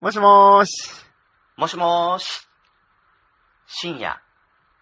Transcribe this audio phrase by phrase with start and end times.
[0.00, 0.90] もしもーし。
[1.58, 2.48] もしもーし。
[3.66, 4.18] 深夜、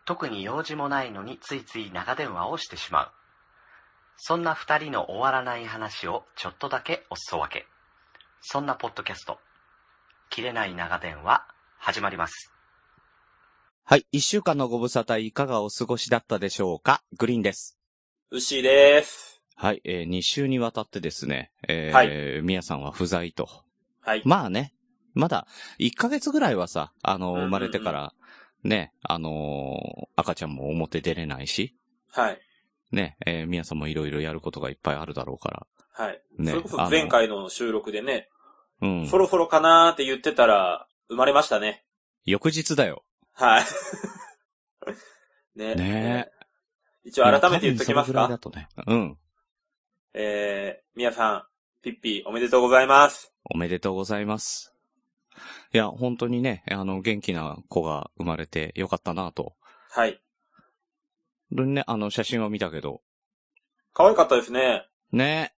[0.04, 3.10] 特に用事もないのについつい長電話をしてしまう。
[4.16, 7.66] そんな二人の終わらない話をちょっとだけおすそ分け。
[8.42, 9.40] そんなポッドキャスト、
[10.30, 11.44] 切れない長電話、
[11.78, 12.52] 始まります。
[13.82, 14.06] はい。
[14.12, 17.02] 一週間のご無沙汰いかがお過ごしだったでしょうか？
[17.16, 17.76] グリーンです。
[18.30, 19.42] 牛です。
[19.56, 19.80] はい。
[19.82, 23.48] えー、二週にわたってですね、えー、はみやさんは不在と。
[24.00, 24.22] はい。
[24.24, 24.74] まあね、
[25.18, 28.14] まだ、一ヶ月ぐらいはさ、あの、生まれてから、
[28.62, 31.76] ね、あのー赤ちゃんも表出れないし、
[32.12, 32.40] はい。
[32.92, 35.66] ね、えー、みやさんもいろいろやることがいっぱいあるだろうから。
[35.92, 36.22] はい。
[36.38, 38.28] ねそれこそ前回の収録でね、
[38.80, 39.18] うんそ。
[39.18, 41.84] ろそろかなーって言ってたら、生まれましたね。
[42.24, 43.04] 翌日だよ。
[43.32, 43.64] はい。
[45.58, 45.74] ね。
[45.74, 46.30] ね
[47.04, 48.68] 一応改めて言っときますかね。
[48.86, 49.18] うん。
[50.14, 51.46] えー、みやさん、
[51.82, 53.32] ピッピーおめでとうございます。
[53.44, 54.77] おめでとうございます。
[55.72, 59.54] いや、本当にね、あの、元気な子が生まれてよかったなと。
[59.90, 60.20] はい。
[61.50, 63.00] でね、あの、写真は見たけど。
[63.94, 64.86] 可愛かったですね。
[65.12, 65.54] ね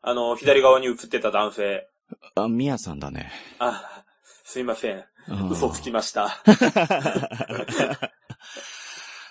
[0.00, 1.88] あの、左側に写ってた男性。
[2.34, 3.30] あ、みやさんだね。
[3.58, 4.04] あ、
[4.44, 5.04] すいません。
[5.28, 6.42] うん嘘つきました。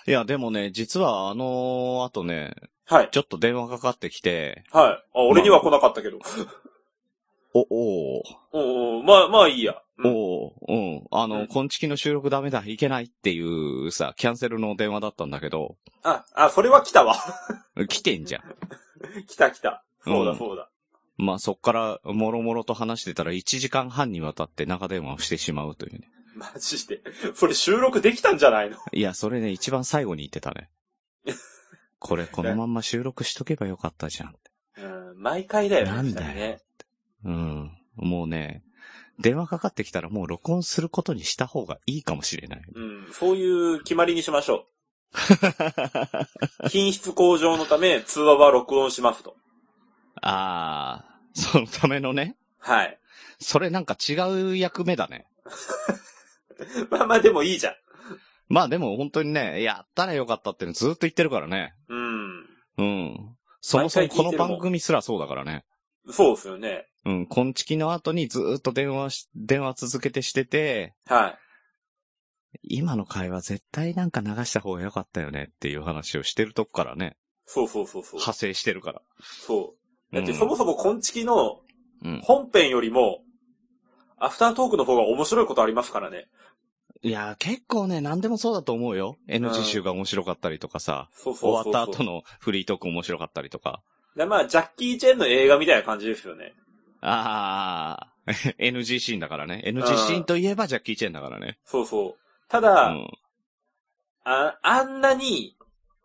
[0.06, 2.54] いや、でもね、実はあの後ね、
[2.86, 3.08] はい。
[3.10, 4.92] ちょっと電話かかってきて、はい。
[4.92, 6.18] あ、俺には来なかったけど。
[7.54, 9.81] お、おーおうおうまあ、まあいいや。
[9.98, 11.06] うんおーうん。
[11.10, 17.16] あの、うん今月の収録ダメだ、いけないっていうさ、キャンセルの電話だったんだけど、あ、あ、それは来たわ。
[17.88, 18.42] 来てんじゃん。
[19.26, 19.84] 来た来た。
[20.04, 20.68] そううんだそうだ。
[21.18, 26.10] まあ、そっから、もろもろと話してたら1時間半にわたって長電話をしてしまうというね。
[26.34, 27.02] マジで。
[27.34, 28.78] それ収録できたんじゃないの？
[28.92, 30.70] いや、それね、一番最後に言ってたね。
[32.00, 34.36] これ、このまんま収録しとけばよかったじゃん。
[34.78, 35.92] うん、毎回だよね。
[35.92, 36.60] なんだよね。
[37.24, 37.78] うん。
[37.94, 38.64] もうね、
[39.22, 42.62] 電話かかってきたらもう録音することにした方がいいかもしれない。
[42.74, 44.66] うん、そういう決まりにしましょ
[46.64, 46.68] う。
[46.68, 49.36] 品質向上のため、通話は録音しますと。
[50.20, 52.98] ああ、そのためのね、はい。
[53.38, 54.14] それなんか違
[54.52, 55.26] う役目だね。
[56.90, 57.74] まあまあでもいいじゃん。
[58.48, 61.74] まあでも本当にね、やったらよかったってのずっと言ってるからね。
[61.88, 62.46] うん。
[62.78, 63.36] うん。
[63.60, 65.64] そもそもこの番組すらそうだからね。
[66.08, 66.86] そうですよね。
[67.04, 67.26] うん。
[67.26, 71.38] こんちきの後にずーっと電話し、電話続けてしてて、はい。
[72.62, 78.14] 今の会話絶対なんか流した方がよかったよねっていう話をしてるとこからね、そうそうそうそう。
[78.14, 79.02] 派生してるから。
[79.20, 79.74] そ
[80.12, 80.14] う。
[80.14, 81.60] だってうんそもそもコンチキの
[82.04, 82.20] うん。
[82.22, 83.20] 本編よりも、
[84.18, 86.28] アフタートークの方が面白いことありますからね。
[87.02, 89.16] いやー、結構ね、何でもそうだと思うよ。
[89.28, 91.72] NG 集が面白かったりとかさ、そうそうそうそう。
[91.72, 93.82] 終わった後のフリートーク面白かったりとか。
[94.16, 96.54] でまあ、ジャッキー・チェンの映画みたいな感じですよね。
[97.00, 99.62] あー、NG シーンだからね。
[99.66, 101.58] NG シーンといえばジャッキー・チェンだからね。
[101.64, 102.14] そうそう。
[102.48, 103.10] たうだ、ん。
[104.24, 105.56] あ、あんなに、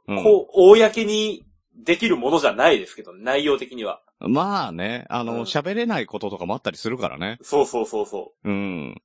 [0.08, 1.46] うんこう、公に
[1.76, 4.02] できるものじゃないですけど、内容的には。
[4.20, 7.38] まあね、あうんの、喋、れないこととかもあったりするからね。
[7.42, 9.02] そうそうそうそうん。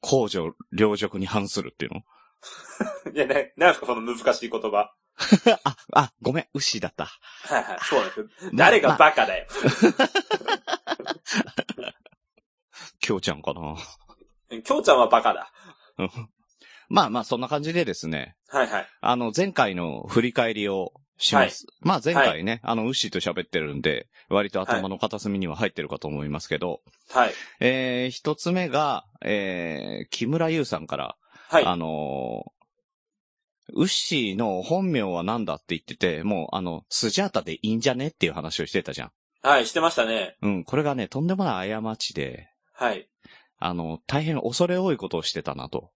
[0.00, 2.02] 公序良俗に反するっていうのう。
[3.14, 4.92] いや、な、なんですか、その難しい言葉。
[5.64, 7.06] あ、あ、ごめん、ウッシーだった。
[7.06, 8.26] はいはい、そうなんですよ。
[8.54, 9.46] 誰がバカだよ。
[13.00, 13.76] きょうちゃんかな。
[14.62, 15.52] きょうちゃんはバカだ。
[15.98, 16.10] う ん
[16.88, 18.34] まあまあ、そんな感じでですね。
[18.48, 18.86] はいはい。
[19.00, 21.66] あの、前回の振り返りをします。
[21.80, 27.32] まあ前回ね、あの、ウッシーと喋ってるんで、割と頭の片隅には入ってるかと思いますけど、はい。
[27.60, 31.16] えー、一つ目が、えー、木村優さんから、
[31.48, 31.64] はい。
[31.64, 32.58] あのー
[33.74, 39.12] ウッシーの本名は何だって言ってて、もう、あの、スジャータでいいんじゃねっていう話をしてたじゃん。
[39.42, 40.38] はい、してましたね。
[40.40, 43.10] うん、これがね、とんでもない過ちで、はい。
[43.58, 45.90] あの、大変恐れ多いことをしてたなと。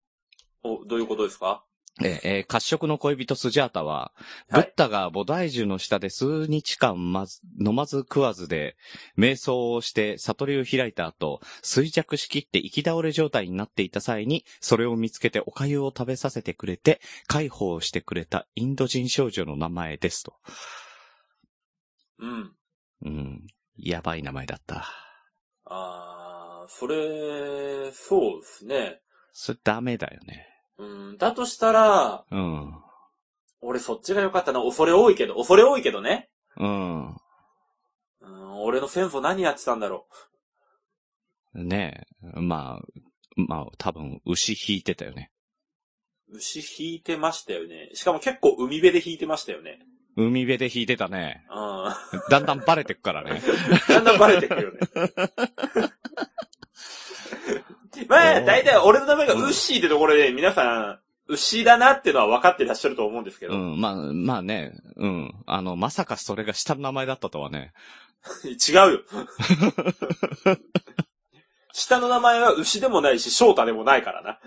[0.62, 1.64] お、どういうことですか？
[2.00, 4.12] えーえー褐色の恋人スジャータは、
[4.48, 8.76] はいブッダが菩提樹の下で数日間まず、飲まず食わずで、
[9.18, 20.34] 瞑想をして悟りを開いた後、衰弱しきって生き倒れ状態になっていた際に、それを見つけてお粥を食べさせてくれて、解放してくれたインド人少女の名前ですと。
[22.18, 22.52] うん。
[23.04, 23.46] うん。
[23.76, 24.86] やばい名前だった。
[25.64, 29.00] あー、それ、そうですね。
[29.32, 30.51] それダメだよね。
[30.78, 32.74] うん、だとしたら、うん。
[33.60, 34.60] 俺そっちが良かったな。
[34.60, 36.28] 恐れ多いけど、恐れ多いけどね。
[36.56, 37.08] うん。
[37.10, 37.16] うん、
[38.62, 40.06] 俺の先祖何やってたんだろ
[41.54, 42.40] ねえ。
[42.40, 43.00] まあ、
[43.36, 45.30] まあ、多分、牛引いてたよね。
[46.28, 46.36] う。
[46.36, 47.90] 牛引いてましたよね。
[47.94, 49.78] しかも結構海辺で引いてましたよね。
[50.16, 51.46] 海辺で引いてたね。
[51.50, 52.20] うん。
[52.30, 53.40] だんだんバレてくからね。
[53.88, 54.78] だんだんバレてくるよね。
[58.08, 63.54] 大体俺の名前がウッシーってところで皆さん、牛だなっていうのは分かってらっしゃると思うんですけど。
[63.54, 65.34] うん、まあ、まあね、うん。
[65.46, 67.72] あの、まさかそれが下の名前だったとはね。
[68.44, 69.00] 違うよ。
[71.72, 74.40] 下の名前は牛でもないし、翔太でもないからな。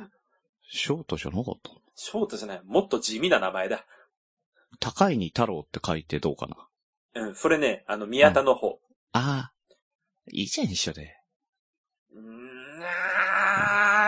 [0.69, 2.61] ショートじゃなかった翔太じゃない。
[2.63, 3.85] もっと地味な名前だ。
[4.79, 6.47] 高いに太郎って書いてどうか
[7.13, 7.21] な？
[7.21, 8.79] うん、それね、あの、宮田の方。
[9.13, 9.53] ああ、
[10.31, 11.15] いいじゃん、一緒で。
[12.11, 12.21] うー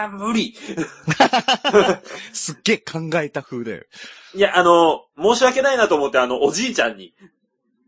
[0.09, 0.55] 無理。
[2.33, 3.83] すっげえ考えた風だよ。
[4.35, 7.13] いや、あの、申し訳ないなと思って、あの、おじいちゃんに。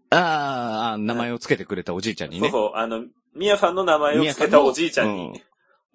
[0.10, 2.50] ああ、名前をつけてくれたおじいちゃんにね。
[2.50, 3.06] そうそう、あの、
[3.36, 5.42] 宮さんの名前を付けたおじいちゃんに、うん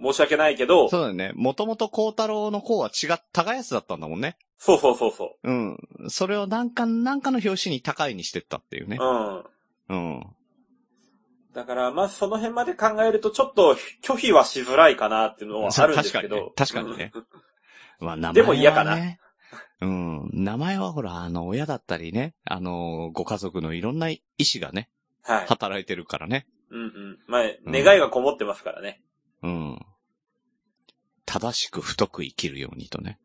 [0.00, 1.32] 申し訳ないけど、そうだよね。
[1.34, 4.36] もともと孝太郎の子は違っ、高安だったんだもんね。
[4.58, 5.78] そうそうそうそうん。
[6.08, 9.04] それをなんか、なんかの表紙に高いにしてったっていうねう。。
[9.04, 9.44] うん。
[9.88, 10.26] うん。
[11.54, 16.52] だから、まあ、その辺まで考えると、ちょっと拒否はしづらいかなっていうのはあるんですけど。
[16.58, 17.12] 確かにね。
[18.00, 18.34] まあ、名前は、ね。
[18.34, 18.98] でも嫌かな
[19.80, 20.30] うん。
[20.32, 24.90] 名前はほら、あの、親だったりね、あの、ご家族のいろんな意思がね、
[25.22, 25.46] はい。
[25.46, 26.46] 働いてるからね。
[26.70, 27.18] うんうん。
[27.28, 29.00] まあ、願いがこもってますからね。
[29.42, 29.78] うん。
[31.24, 33.20] 正しく太く生きるようにとね。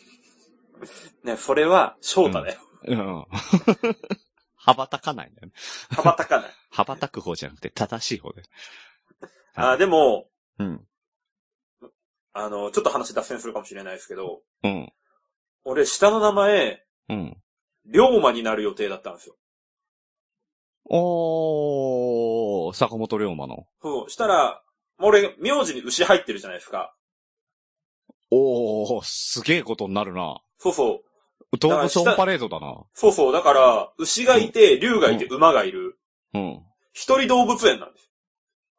[1.24, 2.60] ね、それは、翔太だよ。
[2.84, 3.26] うん。
[4.68, 5.54] 羽ばたかないんだよね。
[5.90, 6.50] 羽ばたかない。
[6.70, 8.42] 羽ばたく方じゃなくて正しい方で。
[9.54, 10.28] あ、でも、
[10.58, 10.86] うん。
[12.34, 14.92] あの、ちょっと話脱線するかもしれないですけど、うん。
[15.64, 17.42] 俺、下の名前、うん。
[17.86, 19.36] 龍馬になる予定だったんですよ。
[20.90, 23.66] おー、坂本龍馬の。
[23.80, 24.62] そう、したら、
[24.98, 26.94] 俺、名字に牛入ってるじゃないですか。
[28.30, 30.42] おー、すげえことになるな。
[30.58, 31.07] そうそう。
[31.56, 32.82] 動物オンパレードだな。
[32.92, 33.32] そうそう。
[33.32, 35.98] だから、牛がいて、竜がいて、馬がいる。
[36.34, 36.62] うん。
[36.92, 38.10] 一人動物園なんです。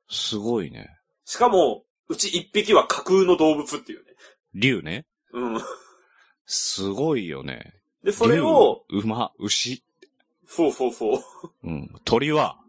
[0.10, 0.90] すごいね。
[1.26, 4.12] しかも、うち一匹は架空の動物っていうね。
[4.54, 5.06] 竜ね。
[5.34, 5.62] うん。
[6.46, 7.74] すごいよね。
[8.04, 9.84] で、それを、竜、馬、牛。
[10.46, 11.20] そうそうそう。
[11.64, 11.90] うん。
[12.06, 12.60] 鳥は、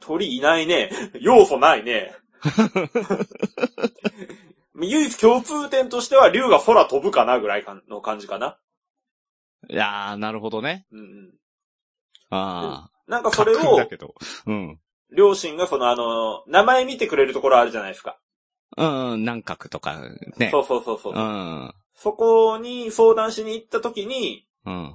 [0.00, 0.90] 鳥いないね。
[1.20, 2.14] 要素ないね。
[4.80, 8.58] 唯一共通点としては、竜が空飛ぶかなぐらいかの感じかな。
[9.68, 10.86] いやー、なるほどね。
[10.92, 11.34] うんうん。
[12.30, 13.32] あなんかあ。
[13.32, 14.14] それを架空だ、けど。
[14.46, 14.80] うん。
[15.10, 18.18] 両親がそのあの、名前見てくれるところあるじゃないですか。
[18.76, 19.98] うん、南角とか、
[20.36, 20.50] ね。
[20.50, 21.14] そうそうそうそう。
[21.14, 21.74] うん。
[21.94, 24.94] そこに相談しに行った時に、うん。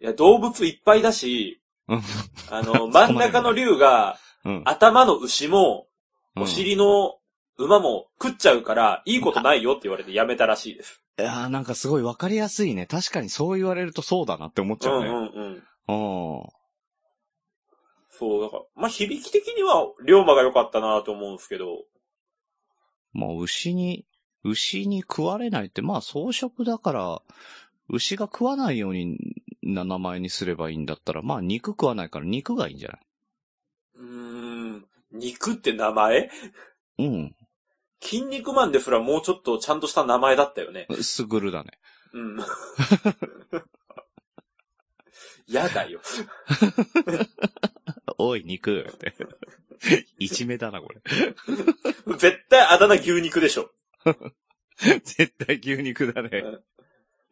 [0.00, 2.02] いや、動物いっぱいだし、うん。
[2.50, 4.62] あの、 真ん中の竜が、うん。
[4.64, 5.94] 頭の牛も、うん
[6.36, 7.20] お尻の
[7.58, 11.03] 馬も食っちゃうから、いいことないよって言われてやめたらしいです。
[11.18, 12.86] いやーなんかすごいわかりやすいね。
[12.86, 15.08] 確かにそう言われるとそうだなって思っちゃうね。
[15.08, 16.38] うんうんうん。
[16.38, 16.48] うん。
[18.10, 21.84] そう、だから、まあ、響き的には、龍馬が良かったなと思うんですけど、
[23.12, 24.06] まあ、牛に、
[24.44, 27.22] 牛に食われないって、まあ、草食だから、
[27.88, 29.18] 牛が食わないように
[29.62, 33.00] な名前にすればいいんだったら、まあ、肉食わないから肉がいいんじゃない？
[33.96, 36.30] うーん、肉って名前？
[36.98, 37.36] うん。
[38.04, 40.86] 筋肉マンですらもうちょっとちゃんとした名前だったよね。
[41.02, 41.70] すぐるだね。
[42.12, 42.36] うん。
[45.48, 46.00] やだよ。
[48.18, 48.86] おい、肉。
[50.18, 51.00] 一目だな、これ。
[52.18, 53.70] 絶対あだ名牛肉でしょ。
[55.04, 56.44] 絶対牛肉だね。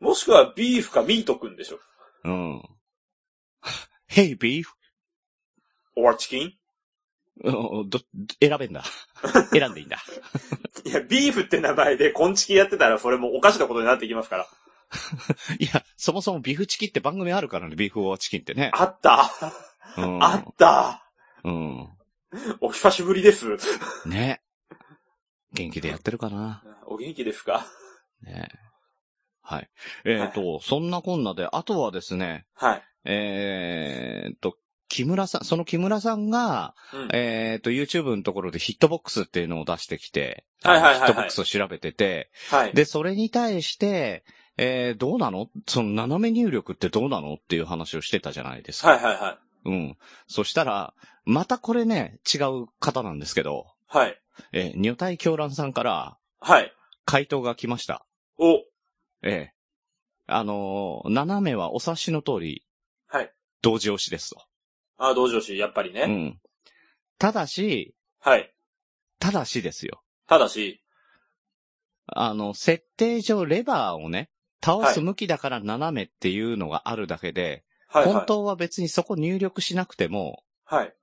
[0.01, 1.79] もしくはビーフかミートくんでしょ。
[2.25, 2.63] うん。
[4.11, 4.65] Hey, beef!
[5.97, 6.55] オアチキンうん？
[7.41, 8.01] ど、
[8.41, 8.85] 選べんだ。
[9.53, 9.99] 選んでいいんだ。
[10.85, 14.47] いや、ビーフって名前でコンチキやってたらそれもおかしなことになってきますから。
[15.59, 18.71] いや、そもそもビフチキって番組あるからね、ビーフオアチキンってね。
[18.75, 19.31] あった。
[19.97, 20.23] うん。
[20.23, 21.11] あった。
[21.45, 21.89] うん。
[22.61, 23.47] お久しぶりです。
[24.07, 24.43] ね。
[25.53, 26.63] 元気でやってるかな。
[26.87, 27.67] お元気ですか？
[28.23, 28.49] ね。
[29.43, 29.71] はい。
[30.05, 32.83] えっ、と、そんなこんなで、あとはですね、はい。
[33.05, 34.57] えっ、と、
[34.93, 42.75] 木村さん、その木村さんが、うんえっ、と、YouTube のところでヒットボックスっていうのを出してきて、はいはいはいはいヒットボックスを調べてて、はい。
[42.75, 44.23] で、それに対して、
[44.59, 45.49] えー、どうなの？
[45.67, 47.35] その斜め入力ってどうなの？
[47.35, 48.91] っていう話をしてたじゃないですか。
[48.91, 49.71] はいはいはい。
[49.71, 49.97] うん。
[50.27, 50.93] そしたら、
[51.25, 54.21] またこれね、違う方なんですけど、はい。
[54.53, 56.71] えー、女体狂乱さんからはい。
[57.07, 58.05] 回答が来ました。
[58.39, 58.57] お、
[59.23, 59.53] ええ
[60.27, 62.67] あのー斜めはお察しの通り、
[63.09, 63.33] はい。
[63.63, 64.43] 同時押しですと。
[65.09, 66.03] あ、同情詞、やっぱりね。
[66.03, 66.41] うん。
[67.19, 68.53] ただし、はい。
[69.19, 70.03] ただしですよ。
[70.29, 70.83] ただし、
[72.07, 74.31] あの、設定上レバーをね、
[74.65, 78.15] 倒す向きだから斜めっていうのがあるだけで、はいはい。
[78.15, 80.95] 本当は別にそこ入力しなくても、はい。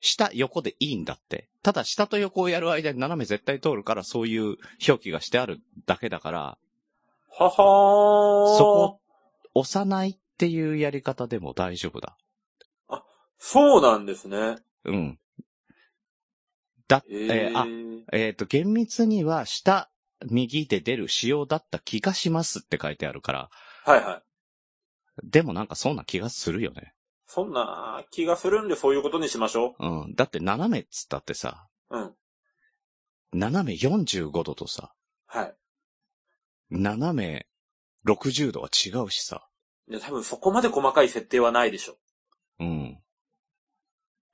[0.00, 1.48] 下、横でいいんだって。
[1.62, 6.58] ただ、下と横をやる間に斜め絶対通るから、そういう表記がしてあるだけだから、
[7.38, 8.58] ははー。
[8.58, 9.00] そこ、
[9.54, 12.16] 押さないっていうやり方でも大丈夫だ。
[13.44, 14.54] そうなんですね。
[14.84, 15.18] うん。
[16.86, 19.90] だ、ええーあ、ー、えっ、と、厳密には下、
[20.30, 23.50] 右で出る仕様だった気がしますって書いてあるから、
[23.84, 24.22] はいは
[25.24, 25.28] い。
[25.28, 26.94] でもなんかそんな気がするよね。
[27.26, 30.14] そんな気がするんでそういうことにしましょうん。
[30.14, 31.98] だって斜めっつったってさ、う。
[31.98, 32.12] うん。
[33.32, 34.94] 斜め45度とさ、
[35.26, 35.54] はい。
[36.70, 37.46] 斜め
[38.06, 39.48] 60度は違うしさ。
[39.88, 41.96] いや、多分そこまで細かい設定はないでしょ。
[42.60, 43.01] うん。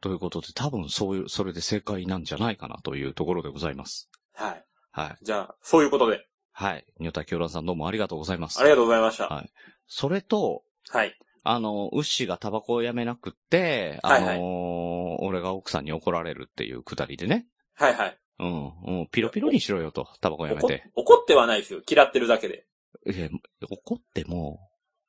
[0.01, 4.09] ということで、多分そういう、それで正解なんじゃないかなというところでございます。
[4.35, 4.65] はい。
[4.91, 5.25] はい。
[5.25, 6.27] じゃあ、そういうことで。
[6.53, 6.85] はい。
[6.99, 8.61] ニョタキョラさんどうもありがとうございます。
[8.61, 9.29] ありがとうございました。
[9.29, 9.51] はい
[9.89, 11.19] それと、はい。
[11.45, 17.47] あの、ウッシーがタバコをやめなくって、あのはいはい俺が奥さんに怒られるっていうくだりでね。
[17.75, 18.19] はいはい。
[18.39, 18.73] うん。
[18.87, 19.09] うん。
[19.11, 20.91] ピロピロにしろよと、タバコやめ怒て。
[20.95, 21.81] 怒ってはないですよ。
[21.89, 22.67] 嫌ってるだけで。
[23.07, 23.29] いや、
[23.69, 24.61] 怒っても、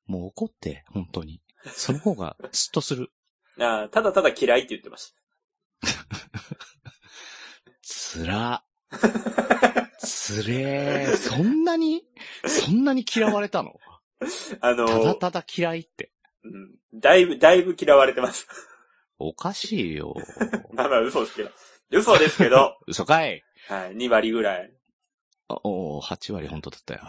[0.08, 1.42] もう怒って、本当に。
[1.66, 3.12] その方が、スッとする。
[3.60, 5.14] あーただただ嫌いって言ってまし
[7.82, 8.64] つら。
[10.00, 11.16] つれー。
[11.16, 12.04] そんなに、
[12.46, 13.74] そんなに嫌われたの？
[14.60, 14.68] た。
[14.68, 16.12] あのただーただ嫌いって。
[16.44, 18.48] うん、だいぶ、だいぶ嫌われてます。
[19.20, 20.16] おかしいよ。
[20.74, 21.52] まあまあ嘘ですけど。
[21.92, 24.74] 嘘ですけど、嘘かいはい、2割ぐらい。
[25.48, 27.02] あおー8割本当だったよ。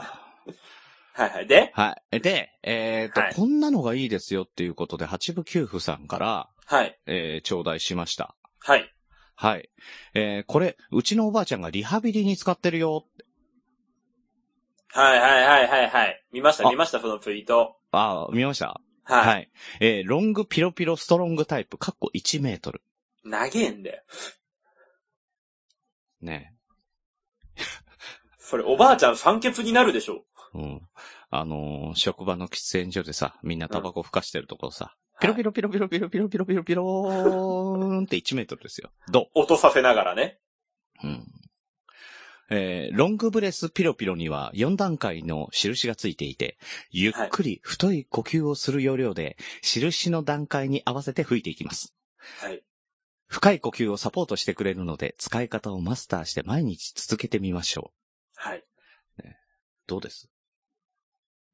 [1.21, 1.47] はいはい。
[1.47, 2.21] で、はい。
[2.21, 8.35] で、えっ、と、はいこんなのがいいですよっていうことで、八部九夫さんから、はい、えー頂戴しました。
[8.61, 8.91] はい。
[9.35, 9.69] はい。
[10.15, 13.07] えーこれ、うちのおばあちゃんがリハビリに使ってるよ。
[14.93, 16.25] はいはいはいはいはい。
[16.33, 17.77] 見ましたあ見ましたそのツイート。
[17.93, 18.81] あー見ました？
[19.05, 19.27] はい。
[19.27, 19.51] はい。
[19.81, 22.83] えーロングピロピロストロングタイプ、かっこ1メートル。
[23.25, 24.03] 長えんだよ。
[26.23, 26.55] ね。
[28.39, 30.25] それおばあちゃん酸欠になるでしょ。
[30.55, 30.89] うん。
[31.31, 35.51] あのー職場の喫煙所でさ、みんなタバコふかしてるところさ、ピロピロ。
[35.51, 38.91] ロピロピロピロピロピロピロピローンって1メートルですよ。
[39.11, 40.39] ど音させながらね。
[41.03, 41.27] ううん。
[42.53, 46.59] えーロングブレスピロピロには4段階の印がついていて、
[46.91, 51.95] ゆっくり太い呼吸をする要領で、印の段階に合わせて吹いていきます。
[52.41, 52.63] はい。
[53.29, 58.41] 深い呼吸をサポートしてくれるので、使い方をマスターして毎日続けてみましょう。
[58.41, 58.65] はい。
[59.87, 60.29] どうです？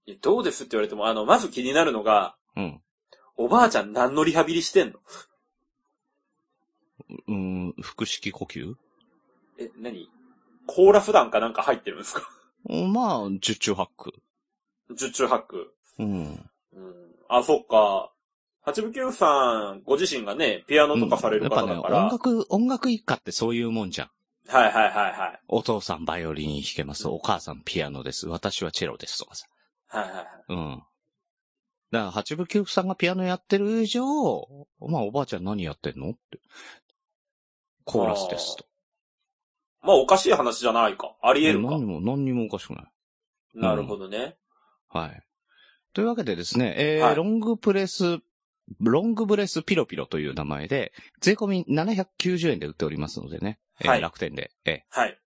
[0.07, 0.65] いやどうです？
[0.65, 2.81] って言われても、あの、まず気になるのが、うん。
[3.37, 5.01] おばあちゃん何のリハビリしてんの？
[7.29, 8.75] うーん、腹式呼吸？
[9.59, 10.09] え、何？
[10.67, 12.23] コーラス団かなんか入ってるんですか？
[12.69, 14.13] まあ、十中八九。
[14.95, 15.73] 十中八九。
[15.99, 16.25] うん。
[16.25, 16.49] うん。
[17.29, 18.13] あ、そっか。
[18.63, 22.05] 八部九さん、ご自身がね、ピアノとかされるやっぱね、方だから。
[22.07, 24.11] 音楽、音楽一家ってそういうもんじゃん。
[24.49, 25.41] はいはいはいはい。
[25.49, 27.07] お父さんバイオリン弾けます。
[27.09, 28.29] お母さんピアノです。
[28.29, 29.47] 私はチェロですとかさ。
[29.89, 30.27] はいはいはい。
[30.49, 30.83] うん。
[31.93, 34.03] だから、八部九夫さんがピアノやってる以上、
[34.81, 36.11] まあ、おばあちゃん何やってんの？
[36.11, 36.41] って。
[37.85, 38.67] コーラスですと。
[39.83, 41.15] まあおかしい話じゃないか。
[41.23, 41.85] あり得るか何。
[41.85, 42.85] も、何にもおかしくない。
[43.55, 44.37] なるほどね。
[44.89, 45.23] はい。
[45.93, 48.19] というわけでですね、えーはいロングプレス、
[48.81, 55.19] ロングブレスピロピロという名前で、税込み790円で売っておりますのでね、えーはい楽天で、えーはい。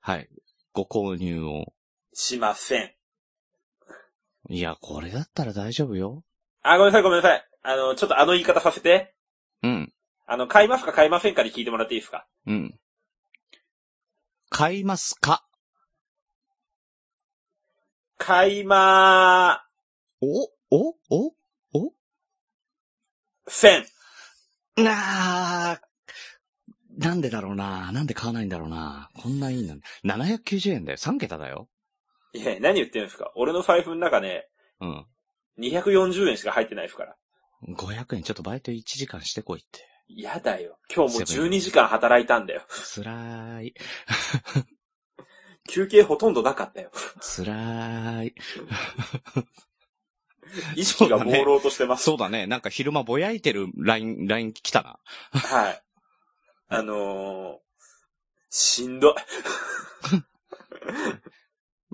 [0.00, 0.28] はい。
[0.72, 1.74] ご購入を。
[2.14, 2.93] しません。
[4.48, 6.22] いや、これだったら大丈夫よ。
[6.62, 7.48] あ、ごめんなさいごめんなさい。
[7.62, 9.14] あの、ちょっとあの言い方させて。
[9.62, 9.92] うん。
[10.26, 12.26] あの、買いますか買いませんかで聞いてもらっていいですか？
[12.46, 12.78] うん。
[14.50, 15.44] 買いますか？
[18.18, 19.60] 買いま
[20.20, 21.26] おおお
[21.74, 21.92] お？
[23.48, 23.84] せん。
[24.76, 25.80] なあ、
[26.98, 27.92] なんでだろうな。
[27.92, 29.10] なんで買わないんだろうな。
[29.14, 29.82] こんないいのに。
[30.04, 30.96] 790円だよ。
[30.98, 31.68] 3桁だよ。
[32.34, 33.32] いや、何言ってるんですか？
[33.36, 34.48] 俺の財布の中ね、
[34.80, 35.06] うん。
[35.58, 37.16] 240円しか入ってないですから。
[37.68, 38.22] 500円？
[38.22, 39.86] ちょっとバイト1時間してこいって。
[40.08, 40.78] やだよ。
[40.94, 42.62] 今日もうセブン12時間働いたんだよ。
[42.94, 43.74] 辛い。
[45.68, 46.90] 休憩ほとんどなかったよ。
[47.20, 48.34] 辛い。
[50.76, 52.04] 意識が朦朧としてます。
[52.04, 52.46] そうだね。
[52.46, 54.98] なんか昼間ぼやいてるライン、ライン来たな。
[55.32, 55.82] はい。
[56.68, 57.56] あのー、
[58.50, 59.14] しんどい。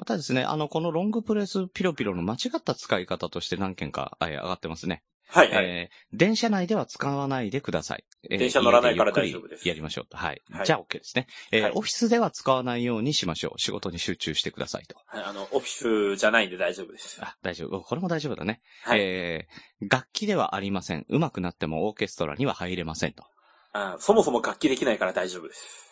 [0.01, 5.03] またですね、あの、このロングプレスピロピロの間違った使い方として何件か、えー上がってますね。
[5.29, 5.65] はいはい。
[5.67, 8.05] えー電車内では使わないでください。
[8.31, 10.17] えー電車乗らないから大丈夫ですやりましょうと。
[10.17, 10.41] はい。
[10.51, 11.27] はいじゃあ OK ですね。
[11.53, 13.59] えーはいオフィスでは使わないようにしましょう。
[13.59, 14.97] 仕事に集中してくださいと。
[15.07, 17.21] はいあの、オフィスじゃないんで大丈夫です。
[17.23, 17.83] あ、大丈夫。
[17.83, 18.63] これも大丈夫だね。
[18.85, 19.01] はい。
[19.03, 21.05] えー楽器ではありません。
[21.11, 23.25] 上手くなってもオーケストラには入れませんと。
[23.75, 25.87] あそもそも楽器できないから大丈夫です。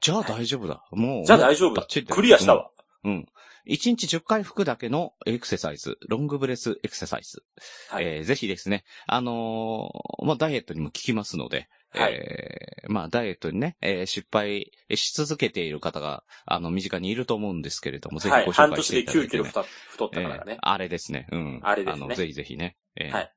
[0.00, 0.82] じゃあ大丈夫だ。
[0.92, 1.24] もう。
[1.26, 2.70] じゃあ大丈夫だクリアしたわ。
[3.06, 3.12] うん。
[3.12, 3.26] うん。
[3.66, 7.42] 1日10回吹くだけのエクササイズ、ロングブレスエクササイズ。
[7.90, 8.04] はい。
[8.04, 18.46] えーぜひですね、あのーまあ、ダイエットにも効きますので、はいえーまあ、ダイエットにね、えー失敗し続けている方が、あの、身近にいると思うんですけれども、ぜひはい。
[18.46, 20.58] ご紹半年で介していただい9キロてね、太太ったからえーね。
[20.60, 21.26] あれですね。
[21.32, 21.60] うん。
[21.62, 22.76] あれですねあの、ぜひぜひね。
[22.96, 23.32] えーはい。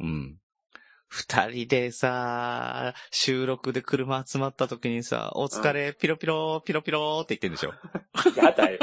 [0.00, 0.36] うん。
[1.14, 7.74] 二人でさ、収録で車集まった時にさ、お疲れ、ピロピロ、ピロピロって言ってんでしょ？
[8.34, 8.78] やだよ。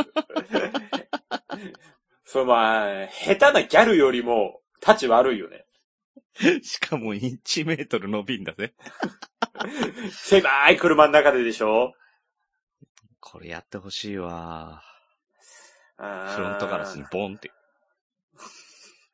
[2.24, 5.66] そう、まあ、下手なギャルよりも、立ち悪いよね。
[6.62, 8.76] しかも1メートル伸びんだぜ。
[10.14, 11.94] 狭い車の中ででしょ？
[13.20, 14.84] これやってほしいわ。
[15.98, 16.04] フ
[16.36, 17.52] フロントガラスにボンって、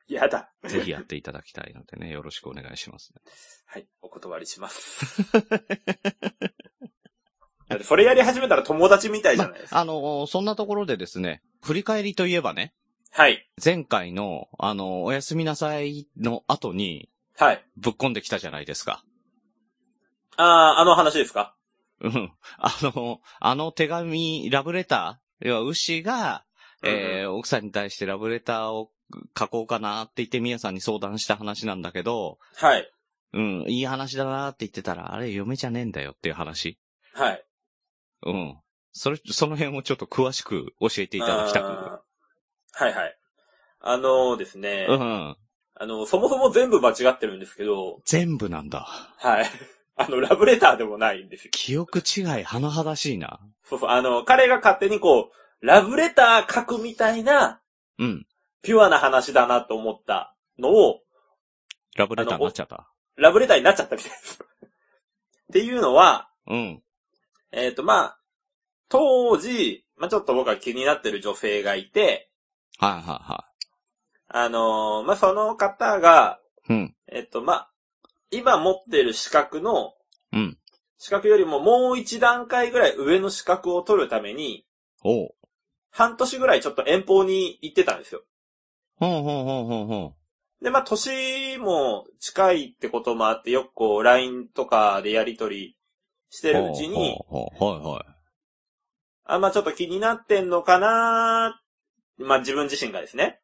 [0.07, 0.51] やだ。
[0.67, 3.21] ぜひやっていただきたいのでね、よろしくお願いします、ね。
[3.65, 5.23] はい、お断りします。
[7.67, 9.79] だってそれやり始めたら友達みたいじゃないですか。
[9.79, 12.75] あの、そんなところでですね、振り返りといえばね、
[13.11, 13.49] はい。
[13.63, 17.65] 前回の、あの、おやすみなさいの後にはい。
[17.77, 19.03] ぶっ込んできたじゃないですか。
[20.37, 21.55] ああ、あの話ですか？
[22.01, 22.33] うん。
[22.57, 26.45] あの、あの手紙、ラブレター要は、牛が、
[26.83, 28.91] えー奥さんに対してラブレターを
[29.37, 32.91] 書こうかなって言って、みやさんに相談した話なんだけど、はい。
[33.33, 36.79] うん、いい話だなって言ってたら、あれ、嫁じゃねえんだよっていう話。
[37.13, 37.45] はい。
[38.25, 38.57] うん。
[38.91, 41.65] それ、その辺をちょっと詳しく教えていただきたく。
[41.65, 43.17] はいはい。
[43.81, 45.37] あのですね、うん。
[45.77, 48.87] あの、そもそも全部間違ってるんですけど、全部なんだ。
[49.17, 49.45] はい。
[49.97, 51.51] あの、ラブレターでもないんですよ。
[51.53, 52.03] 記憶違い、
[52.43, 53.39] 甚だしいな。
[53.63, 55.31] そうそう、あの、彼が勝手にこ
[55.61, 57.61] う、ラブレター書くみたいな、
[57.97, 58.27] うん。
[58.65, 61.01] ピュアな話だなと思ったのを、
[61.95, 62.89] ラブレターになっちゃった？
[63.15, 64.39] ラブレターになっちゃったみたいです。
[64.43, 66.83] っていうのは、うん。
[67.51, 68.19] えっ、と、まあ、
[68.89, 72.31] 当時、まあちょっと僕は気になってる女性がいて、
[72.77, 73.45] はいはいは
[74.27, 76.39] あのーまあその方が、
[76.69, 76.73] い。
[76.73, 76.95] うん。
[77.07, 77.71] えっ、と、まあ
[78.31, 79.93] 今持ってる資格の、
[80.33, 80.57] うん。
[80.97, 84.65] 資格よりももう一段階ぐらい上の資格を取るために、
[85.03, 85.35] おう。
[85.91, 88.23] 半年ぐらいちょっと遠方に行ってたんですよ。
[88.97, 90.15] ほんほんほんほんほん。
[90.63, 95.77] で、まあ、年も近いってこともあって、よくこう、LINE とかでやりとり
[96.29, 96.95] してるうちに、
[97.29, 98.05] ほうほうほうはいはい。
[99.25, 101.61] あ、まあ、ちょっと気になってんのかな
[102.17, 103.41] まあ、自分自身がですね。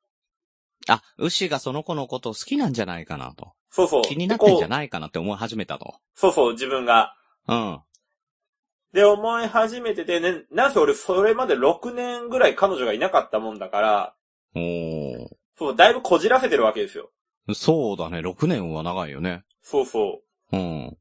[0.88, 3.54] あ、牛がその子のことを好きなんじゃないかなと。
[3.70, 4.02] そうそう。
[4.04, 5.96] 気になってんじゃいないかなって思い始めたと。
[6.16, 7.16] そうそう、自分が。
[7.48, 7.80] うん。
[8.94, 14.16] で、思い始めててね、なんせ俺、それまで6年ぐらい彼女がいなかったもんだから、
[14.56, 15.40] おー。
[15.62, 17.12] そう、だいぶこじらせてるわけですよ。
[17.54, 19.43] そうだね、6年は長いよね。
[19.62, 20.58] そうそう。
[20.58, 20.88] うん。
[20.88, 20.91] っ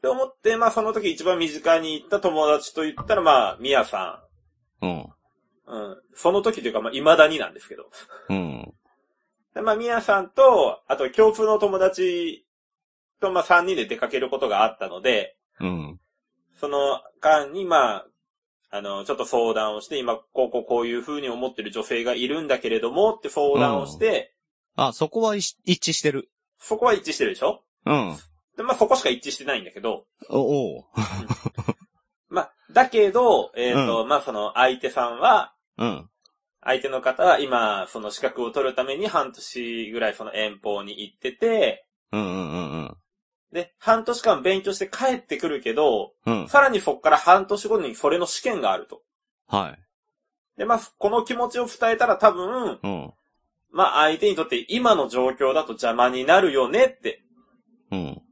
[0.00, 4.24] て思って、まあ、その時一番身近に行った友達と言ったら、まあ、ミヤさ
[4.80, 4.90] うん。
[4.90, 5.12] ん。
[5.66, 5.96] うん。
[6.14, 7.90] その時というか、まあ、未だになんですけど。
[8.30, 8.72] うん。
[9.54, 12.46] でまあ、ミヤさんと、あと共通の友達
[13.20, 16.00] と、まあ、3人で出かけることがあったので、うん。
[16.58, 18.06] その間に、まあ、
[18.74, 24.34] あの、ちょっと相談をして、今、こうこうこういう風に思ってる女性がいるんだけれども、って相談をして、
[24.76, 26.30] あ、そこは一一致してる。
[26.58, 27.62] そこは一致してるでしょ？
[27.84, 28.16] うん。
[28.56, 30.84] で、まあ、そこしか一致してないんだけど、おおう。
[32.30, 36.08] まあ、だけど、えっ、と、まあ、その相手さんは、うん。
[36.62, 42.96] 相手の方は今、その資格を取るために半年ぐらいその遠方に行ってて、うんうんうん
[43.52, 46.40] で、半年間勉強して帰ってくるけど、うん。
[46.42, 46.48] うん。
[46.48, 49.02] さらにそこから半年後にそれの試験があると。
[49.46, 49.78] はい。
[50.58, 53.12] で、まあ、この気持ちを伝えたら多分、うん。
[53.70, 57.22] まあ、相手にとって今の状況だと邪魔になるよねって
[57.90, 58.22] うん。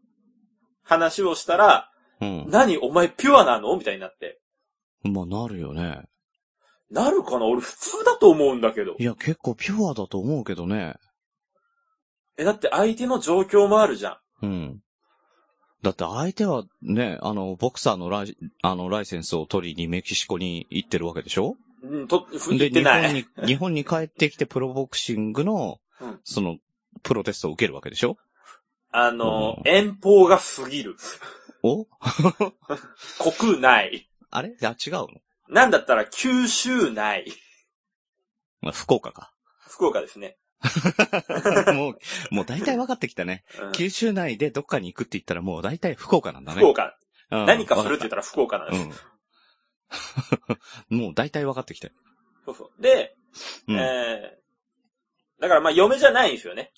[0.83, 2.46] 話をしたら、うん。
[2.48, 4.40] 何お前ピュアなのみたいになって。
[5.02, 6.02] まあ、なるよね。
[6.90, 7.46] なるかな？
[7.46, 9.04] 俺普通だと思うんだけどい。
[9.04, 10.96] や、結構ピュアだと思うけどね。
[12.37, 14.46] え、だって相手の状況もあるじゃん。
[14.46, 14.80] うん。
[15.83, 21.57] だって相手はね、あの、ボクサーのライ、あの、ライセンスを取りにメキシコに行ってるわけでしょ？
[21.83, 22.85] うん、と、ふで、日。
[22.85, 26.59] 本に、日本に帰ってきてプロボクシングの、うんその、
[27.03, 28.19] プロテストを受けるわけでしょ？
[28.93, 30.97] あの、うん遠方が過ぎる。
[31.62, 31.87] お？
[33.38, 34.09] 国内。
[34.31, 34.55] あれ？
[34.62, 35.09] あ、違うの？
[35.49, 37.33] なんだったら九州内。
[38.61, 39.33] まあ、福岡か。
[39.66, 40.37] 福岡ですね。
[41.75, 41.99] もう、
[42.31, 43.44] もう大体分かってきたね。
[43.61, 46.61] うん九州内でどっかに行くって言ったらもう大体福岡なんだね。
[46.61, 46.96] 福岡。
[47.31, 49.07] うん何かするって言ったら福岡なんです。
[50.90, 50.99] うん。
[51.01, 51.94] もう大体分かってきたよ。
[52.44, 52.83] そうそう。
[52.83, 53.16] で、
[53.68, 53.79] うん。
[53.79, 56.73] えー、だからまあ嫁じゃないんですよね。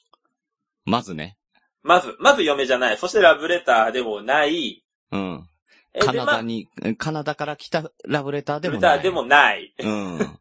[0.84, 1.38] まずね。
[1.82, 2.98] まず、まず嫁じゃない。
[2.98, 4.84] そしてラブレターでもない。
[5.10, 5.48] うん。
[5.94, 8.92] えーカナダでに、カナダから来たラブレターでまあ、もない。
[8.92, 9.74] レターでもない。
[9.78, 10.38] うん。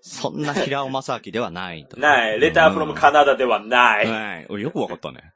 [0.00, 1.98] そんな平尾正明ではないと。
[1.98, 2.40] ない。
[2.40, 4.06] レターフロムカナダではない。
[4.10, 4.46] はい。
[4.48, 5.32] およくわかったね。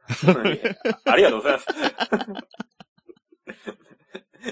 [1.05, 1.67] ありがとうございます。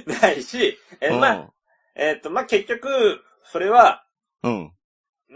[0.22, 1.50] ないし、えーまあ、
[1.94, 4.04] えーっと、まあ、結局、それは、
[4.42, 4.52] うん。
[4.52, 4.72] うん。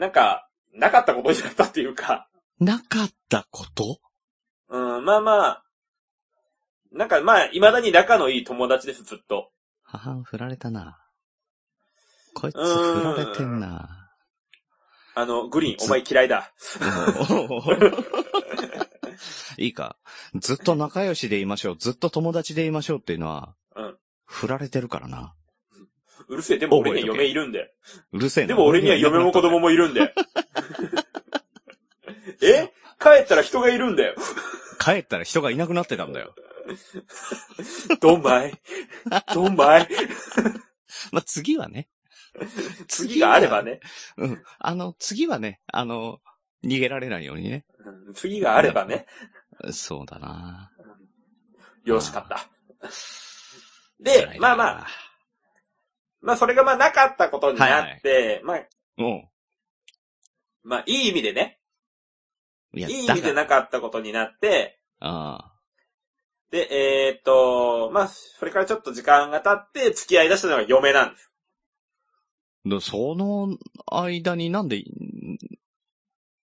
[0.01, 4.01] なんか、なかったことになったっていうか、なかったこと？
[4.69, 5.65] うん、まあまあ、
[6.93, 9.51] なんかまあ、未だに仲のいい友達です、ずっと。
[9.83, 10.99] 母振られたな。
[12.35, 14.00] こいつ振られてんな。
[15.15, 16.53] あの、グリーン、お前嫌いだ。
[19.59, 19.97] いいか。
[20.35, 21.77] ずっと仲良しでいましょう。
[21.77, 23.97] ずっと友達でいましょうっていうのは、うん
[24.31, 25.35] 振られてるからな。
[26.29, 27.73] うるせえ、でも俺には嫁いるんで。
[28.13, 28.49] うるせえな。
[28.49, 30.15] でも俺には嫁も子供もいるんで。
[32.41, 32.73] え？
[33.01, 34.15] 帰ったら人がいるんだよ。
[34.79, 36.37] 帰ったら人がいなくなってたんだよ。
[38.01, 38.53] ドンマイ。
[39.35, 39.89] ドンマイ。
[41.11, 41.89] まあ、次はね。
[42.89, 43.81] 次があればね。
[44.17, 44.43] うん。
[44.59, 46.21] あの、次はね、あの、
[46.65, 47.65] 逃げられないようにね。
[47.79, 49.07] うん次があればね。
[49.73, 50.71] そうだな。
[51.85, 52.47] よろしかった。
[53.99, 54.87] で、まあまあ、あ。
[56.21, 58.67] まあそれがまあなかったことになって、まあ、
[58.99, 59.29] うん。
[60.63, 61.61] まあいい意味でね、
[62.75, 65.53] いやいい意味でなかったことになって、あ
[66.51, 71.30] で、えーっと、まあ、それからちょっと時間が経って付き合い出したのが嫁なんです。
[72.67, 72.69] あ。
[72.69, 73.57] でその
[73.91, 74.83] 間になんで、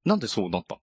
[0.05, 0.79] なんでそうなった？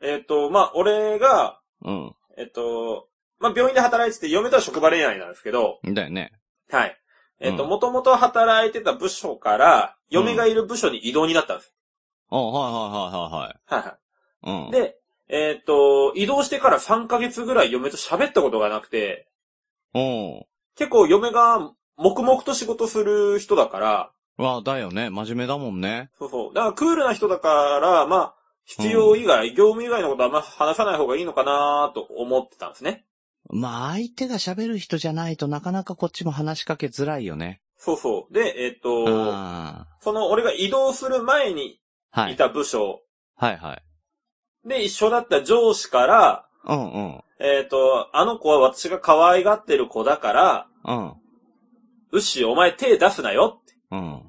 [0.00, 1.90] えーっと、まあ、俺が、う
[2.36, 3.08] えっと、
[3.38, 5.94] まあ、病院で働いてて、嫁とは職場恋愛なんですけど、ん。
[5.94, 6.32] だよね。
[6.70, 6.96] はい。
[7.40, 11.74] えっと、うんもともと働いてた部署から、嫁がいる部署に移動になったんです。
[12.30, 13.90] あはいはいはいはいはいは。
[13.90, 13.98] は
[14.42, 14.66] いい。
[14.66, 14.70] うん。
[14.70, 14.96] で、
[15.28, 19.28] えっと、移動してから3ヶ月ぐらい嫁と喋ったことがなくて、
[19.94, 20.44] うん。
[20.76, 25.10] 結構嫁が黙々と仕事する人だから、わあ、だよね。
[25.10, 26.10] 真面目だもんね。
[26.18, 26.54] そうそう。
[26.54, 28.34] だからクールな人だから、まあ、
[28.64, 33.04] 必要以外、業務以外のことはあんま話さない方がいいのかなと思ってたんですね。
[33.50, 37.60] まあ、相手が喋る人じゃないとなかなかこっちも話しかけづらいよね。
[37.76, 38.34] そうそう。
[38.34, 41.80] で、えっと、あその俺が移動する前に
[42.28, 42.36] いい。
[42.36, 43.00] た部署
[43.36, 44.68] はいはい。
[44.68, 47.20] で一緒だった上司から、うんうん。
[47.40, 51.14] えっ、と、あの子は私が可愛がってる子だから、うん。
[52.12, 54.22] うっし、お前手出すなよってうん。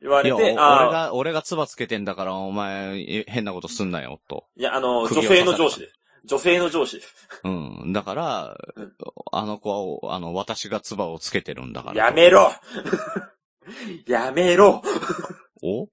[0.00, 4.44] 言われて、俺ああ、が、俺が唾つけてんだから、お前、え変なことすんなよ、と。
[4.56, 5.94] いや、あの、女性の上司です。
[6.24, 7.14] 女性の上司です。
[7.44, 7.92] うん。
[7.92, 8.92] だからうん、
[9.32, 12.06] あの子は、あの、私が唾をつけてるんだから。
[12.06, 12.52] やめろ
[14.06, 14.82] やめろ
[15.62, 15.86] お？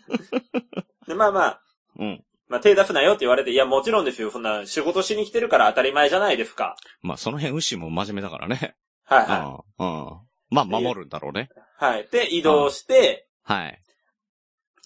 [1.06, 1.60] で、まあまあ、
[1.98, 2.24] うん。
[2.48, 4.30] まあ手出すなよって言われて、いや、もちろんですよ。
[4.30, 6.76] そんな仕事しに来てるから当たり前じゃないですか。
[7.02, 8.76] まあ、その辺、牛も真面目だからね。
[9.04, 9.86] はいはうん。
[9.86, 10.18] うん。
[10.54, 11.50] まあ、守るんだろうね。
[11.80, 11.84] い。
[11.84, 12.08] はい。
[12.10, 13.80] で、移動して、はい。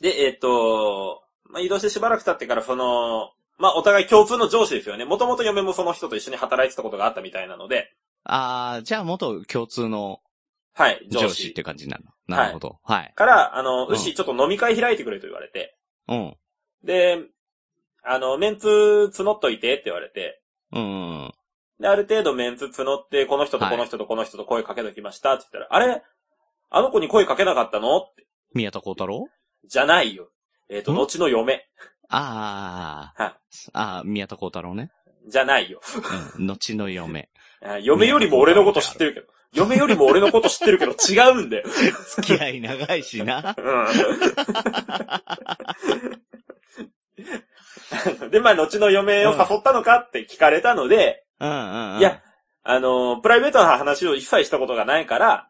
[0.00, 5.04] で、えっ、と、まあ移動してしばらく経ってから、その、まあお互い共通の上司ですよね。
[5.04, 7.92] もともと嫁もその人と一緒に働いてたことがあったみたいなので、
[8.24, 10.20] ああ、じゃあ、元共通の
[10.74, 11.24] はい、上司。
[11.24, 12.04] 上司って感じなの。
[12.28, 12.78] なるほど。
[12.84, 13.12] はい。
[13.16, 15.76] から、あの、うん牛、ちょっと飲み会開いてくれと言われて、
[16.06, 16.36] うん。
[16.84, 17.18] で、
[18.04, 18.68] あの、メンツ
[19.12, 20.40] 募っといてって言われて、
[20.72, 21.32] うん。
[21.80, 26.02] で、ある程度メンツ募って、この人とはいこの人とこの人と声かけときましたって言ったら、あれ？
[26.70, 27.98] あの子に声かけなかったの？
[27.98, 29.28] って宮田幸太郎？
[29.64, 30.28] じゃないよ。
[30.68, 30.96] えっ、と、ん？
[30.96, 31.66] 後の嫁。
[32.08, 33.22] ああ。
[33.22, 33.32] はい。
[33.72, 34.90] ああ、宮田幸太郎ね。
[35.28, 35.80] じゃないよ。
[36.38, 36.46] うん。
[36.46, 37.28] 後の嫁。
[37.62, 39.26] あ嫁よりも俺のこと知ってるけど。
[39.52, 41.68] 嫁よりも俺のこと知ってるけど違うんだよ。
[42.22, 43.56] 付き合い長いしな。
[43.56, 43.62] う
[48.26, 48.30] ん。
[48.30, 51.98] で、まあ、後の嫁を誘ったのかって聞かれたので、うんうんうん。
[52.00, 52.22] いや、
[52.62, 55.48] あのープライベートな話を一切したことがないから、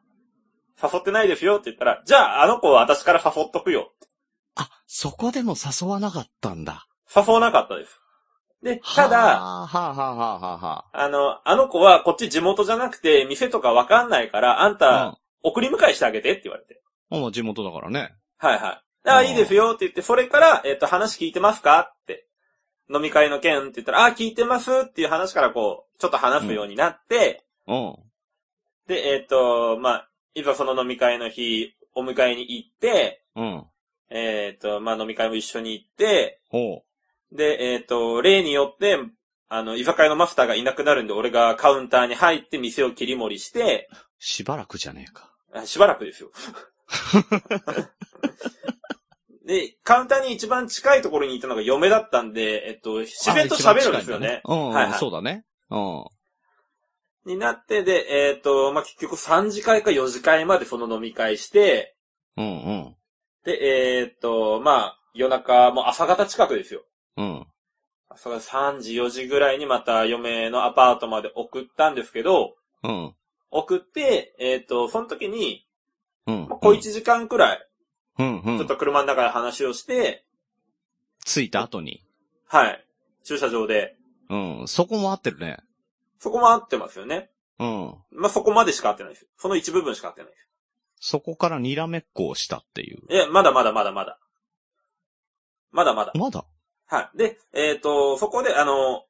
[0.83, 3.93] 誘ってないですよって言ったら、じゃああの子は私から誘っとくよ。
[4.55, 6.87] あ、そこでも誘わなかったんだ。
[7.15, 8.01] 誘わなかったです。
[8.63, 14.77] で、ただ、はあ、はあ、はあ、はあ、はあの、あの子はこっち地元じゃなくて、店とかわかんないから、あんあ。
[14.77, 16.83] た、送り迎えしてあげてって言われて。
[17.11, 17.21] うん。
[17.21, 18.15] もう地元だからね。
[18.37, 19.09] はいはい。
[19.09, 22.28] ああ、いいですよって言って、それから、えっ、と、話聞いてますかって。
[22.91, 27.97] 飲み会の件って言ったら、ああ、聞いてますっていう話からこう、ちょっと話すようになって、うん。
[28.87, 33.65] で、えっ、と、まあ、いざその飲み会の日、お迎えに行って、うん。
[34.11, 36.83] えっ、と、まあ、飲み会も一緒に行って、ほ
[37.31, 38.99] で、えっ、と、例によって、
[39.51, 43.97] あの、居酒屋のマスターがいなくなるんで、俺がカウンターに入って店を切り盛りして、う。
[44.19, 45.31] しばらくじゃねえか。
[45.53, 46.31] あしばらくですよ。
[49.49, 54.43] で、カウンターに一番近いところにいたのが嫁だったんで、えっと、自然と喋るんですよね。
[54.45, 55.47] うん、はいはいそうだね。
[55.71, 56.05] うん。
[57.25, 61.97] になって、で、えっ、と、まあ、結局3次会か4次会までその飲み会して、
[62.37, 62.97] うんうん。
[63.47, 66.83] で、えっ、と、まあ、夜中、もう朝方近くですよ。
[67.17, 67.47] うん。
[68.11, 73.15] 朝方3時、4時ぐらいにまた嫁のアパートまで送ったんですけど、うん。
[73.51, 75.67] 送って、えっ、と、その時に、
[76.27, 76.47] うん。
[76.51, 77.68] まあ、小1時間くらい、
[78.19, 78.59] うんうん。
[78.59, 80.25] ちょっと車の中で話をして、
[81.25, 82.05] 着いた後に。
[82.47, 82.85] はい。
[83.25, 83.97] 駐車場で。
[84.31, 84.65] うん。
[84.67, 85.59] そこも合ってるね。
[86.19, 87.31] そこも合ってますよね。
[87.59, 87.95] うん。
[88.11, 89.27] まあ、そこまでしか合ってないです。
[89.37, 90.49] その一部分しか合ってないです。
[91.01, 93.03] そこからにらめっこをしたっていう。
[93.11, 94.19] え、まだまだまだまだ。
[95.71, 96.13] まだまだ。
[96.15, 96.45] まだ？
[96.87, 97.19] はい。
[97.19, 99.05] で、えっ、と、そこで、あの、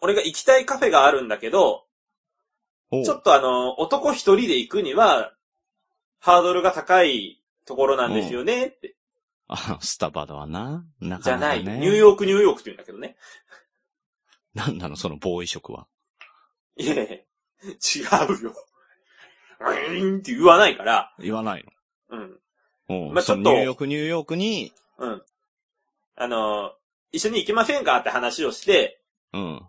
[0.00, 1.84] 俺が行きたいカフェがあるんだけど、
[2.90, 5.32] ちょっとあの、男一人で行くには、
[6.20, 8.96] ハードルが高いところなんですよね、って。
[9.46, 10.86] あ、スタバだわな。
[11.00, 11.80] なじゃない、かね。
[11.80, 13.16] ニューヨーク、ニューヨークって言うんだけどね。
[14.54, 15.86] なんなの、そのボーイ色は。
[16.76, 17.18] いやいや違
[18.40, 18.54] うよ。
[19.60, 21.64] うーんって言わないから、言わない
[22.08, 22.40] うん。
[22.88, 23.08] の。
[23.08, 23.14] うん。
[23.14, 25.22] まあちょっとニューヨーク、ニューヨークに、うん。
[26.16, 26.72] あの、
[27.12, 29.02] 一緒に行きませんかって話をして、
[29.32, 29.68] うん。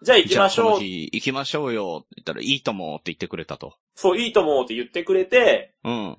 [0.00, 0.80] じゃあ行きましょうじゃあこの。
[0.80, 3.76] 日行きましょうよって言ったら、いいともって言ってくれたと。
[3.94, 6.16] そう、いいと思うって言ってくれて、うん。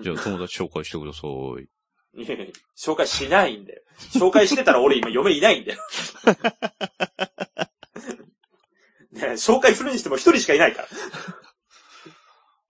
[0.00, 1.68] じゃあ友達紹介してください。
[2.14, 2.46] いやいや
[2.78, 3.82] 紹介しないんだよ。
[4.12, 5.80] 紹介してたら俺今嫁いないんだよ。
[9.12, 10.88] ねえ紹介するにしても一人しかいないから。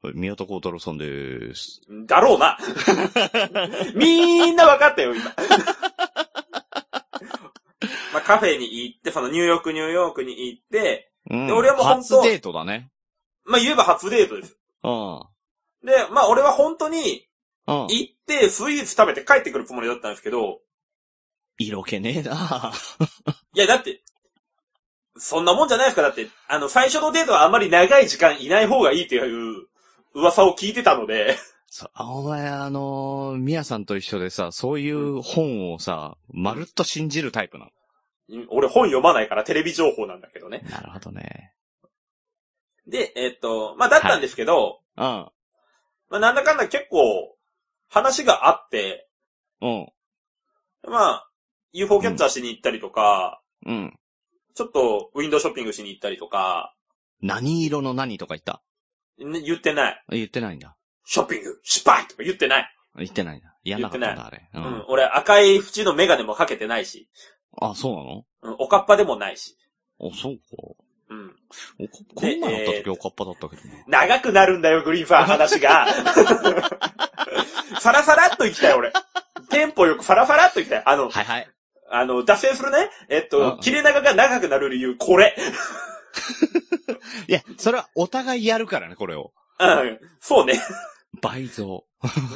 [0.03, 1.81] はい宮田幸太郎さんです。
[2.07, 2.59] だろうな。
[3.95, 5.25] みんな分かったよ、今。
[8.13, 11.47] まあ、カフェに行って、そのニューヨーク、ニューヨークに行って、うん。
[11.47, 12.91] で俺はもう本当初デートだね。
[13.45, 14.59] まあ、言えば初デートです。
[14.83, 15.23] うん。
[15.85, 17.27] で、まあ、俺は本当に
[17.67, 17.87] うん。
[17.89, 20.61] 行って、スイーツ食べて帰ってくるつもりだったんですけど、
[21.59, 22.73] 色気ねえな
[23.55, 24.03] いや、だって、
[25.17, 26.03] そんなもんじゃないですか。
[26.03, 29.67] だって、あの、最初のデートはあんまり長い時間いない方がいいっていう
[30.15, 31.37] 噂を聞いてたので、
[31.75, 37.69] そうあお前、あのー、みやさんと一緒でさ、そういう本をさ、まるっと信じるタイプな
[38.51, 40.63] 俺本読まないからテレビ情報なんだけどね。
[40.65, 40.71] の。
[40.71, 41.55] なるほどね。
[42.87, 45.29] で、えっと、まあ、だったんですけど、うん。
[46.13, 47.37] まあ、なんだかんだ結構、
[47.89, 49.09] 話があって、
[49.63, 49.93] うん。
[50.87, 51.29] まあ、
[51.73, 53.99] UFO キャッチャーしに行ったりとか、うん。
[54.55, 56.75] ちょっとウィンドウショッピングしに行ったりとか、
[57.23, 58.63] 何色の何とか言った？
[59.25, 60.05] ね言ってない。
[60.11, 60.77] 言ってないんだ。
[61.07, 62.77] ショッピング、失敗とか言ってない。
[62.97, 63.57] 言ってないんだ。
[63.65, 64.51] 嫌なかったんだ、あれ。
[64.53, 64.65] ううん。
[64.65, 64.85] ん。
[64.89, 67.09] 俺赤い縁のメガネもかけてないし、
[67.59, 68.25] あ、そうなの？
[68.43, 69.57] うん、おかっぱでもないし。
[70.01, 70.43] あ、そうか。
[71.13, 71.85] うん。
[71.85, 74.07] おここんなのあったえー時おかっぱだったけどな。
[74.07, 75.87] 長くなるんだよ、グリーンファー話が。
[77.81, 78.93] サラサラっと行きたい、俺。
[79.51, 80.83] テンポよくサラサラっと行きたい。
[80.87, 81.49] あの、はいはい。
[81.91, 82.89] あの、脱線するね。
[83.11, 85.37] えっうとん、切れ長が長くなる理由、これ。
[87.29, 89.33] いや、それはお互いやるからね、これを。
[89.59, 90.01] うん。
[90.21, 90.61] そうね。
[91.21, 91.85] 倍増。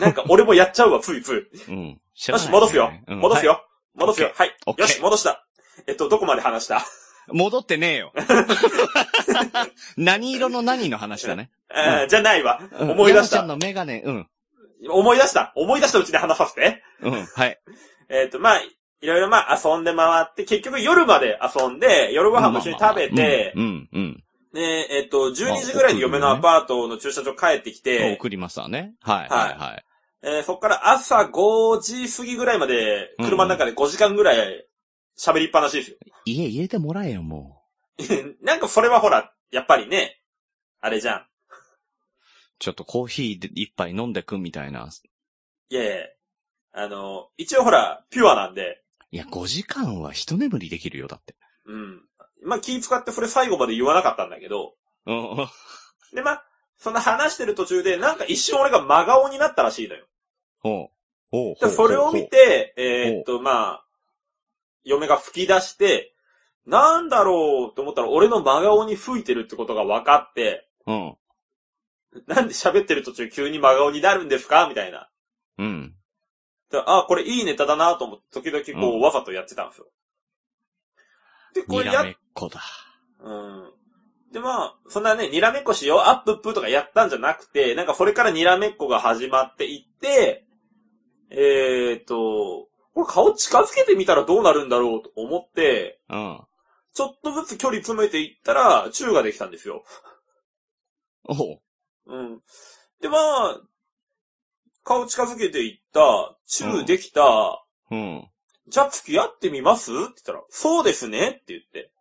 [0.01, 1.73] なんか、俺もやっちゃうわ、ついつい。
[1.73, 2.01] うん。
[2.15, 2.93] 知よし、戻すよ。
[3.07, 3.65] うん戻すよ。
[3.95, 4.33] 戻すよ。
[4.35, 4.55] はい。
[4.77, 5.47] よし、戻した。
[5.87, 6.85] えっと、どこまで話した？
[7.29, 8.13] 戻ってねえよ。
[9.97, 11.51] 何色の何の話だね？
[11.69, 12.61] あーじゃないわ。
[12.79, 13.37] うん思い出した。
[13.37, 14.29] 山ちゃんのメガネ、うん。
[14.89, 15.53] 思い出した。
[15.57, 16.83] 思い出したうちに話させて。
[17.03, 17.59] うん、はい。
[18.09, 24.61] えっと、まあ、いろいろまあ遊んで回って、結局夜まで遊んで、夜ご飯も一緒に食べて、うん、うん、で、
[24.91, 27.83] えっと、12時ぐらいに嫁のアパートの駐車場帰ってきうん。
[27.83, 28.95] て、送りますわね。
[29.03, 29.85] はい、はいはい、はい。
[30.23, 34.67] えーそっから朝5時過ぎぐらいまで、車の中で5時間ぐらい
[35.19, 35.97] 喋りっぱなしですよ。
[36.25, 37.63] 家入れてもらえよ、も
[38.43, 40.21] なんかそれはほら、やっぱりね、
[40.81, 41.21] あれじゃん。
[41.21, 41.27] う。
[42.59, 44.89] ちょっとコーヒーで一杯飲んでくみたいな。
[45.69, 46.07] いやいや
[46.73, 51.35] あの、一応ほら、ピュアなんで、いや、5時間は一眠りできるよ、だって。
[51.65, 52.03] うん。
[52.43, 54.75] まあ気使ってそれ最後まで言わなかったんだけど、
[55.07, 55.37] うん。
[56.13, 56.45] でまあ、
[56.77, 60.07] そんな話してる途中で、なんか一瞬俺が真顔になったらしいのよ。
[60.59, 60.97] ほう。
[61.31, 61.65] ほう。
[61.65, 63.86] でそれを見て、えーっと、まあ、
[64.87, 66.15] 嫁が吹き出して、
[66.65, 71.17] なんだろうと思ったら俺の真顔に吹いてるってことが分かって、うん。
[72.27, 74.67] なんで喋ってる途中急に真顔になるんですか？
[74.69, 75.11] みたいな。
[75.59, 75.95] うん。
[76.71, 79.87] であ、これいいネタだなと思って、時々こう、うんわざとやってたんですよ。
[81.55, 82.61] で、これやっこだ。
[83.21, 83.73] うん。
[84.33, 90.45] で、まあ、そんなね、にらめっこしよう、アップップとかやったんじゃなくて、なんかそれからにらめっこが始まっていって、
[91.31, 96.41] えーっと、これ顔近づけてみたらどうなるんだろうと思って、うん。
[96.95, 99.85] ちょっとずつ距離詰めていったら、チューができたんですよ。
[101.29, 101.61] おう。
[102.07, 102.41] うん。
[103.03, 103.61] で、まあ、
[104.83, 108.31] 顔近づけていった、チューできた、うん。
[108.69, 111.93] じゃあ付き合ってみますって言ったら、そうですねって言って。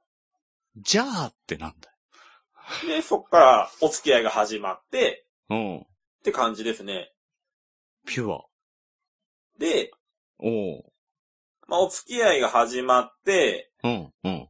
[0.77, 2.95] じゃあってなんだよ。
[2.95, 5.79] で、そっからお付き合いが始まって、うん。
[5.79, 5.83] っ
[6.23, 7.11] て感じですね。
[8.05, 8.45] ピュア。
[9.59, 9.91] で、
[10.39, 10.85] おう。
[11.67, 14.49] まあ、お付き合いが始まって、うん、うん。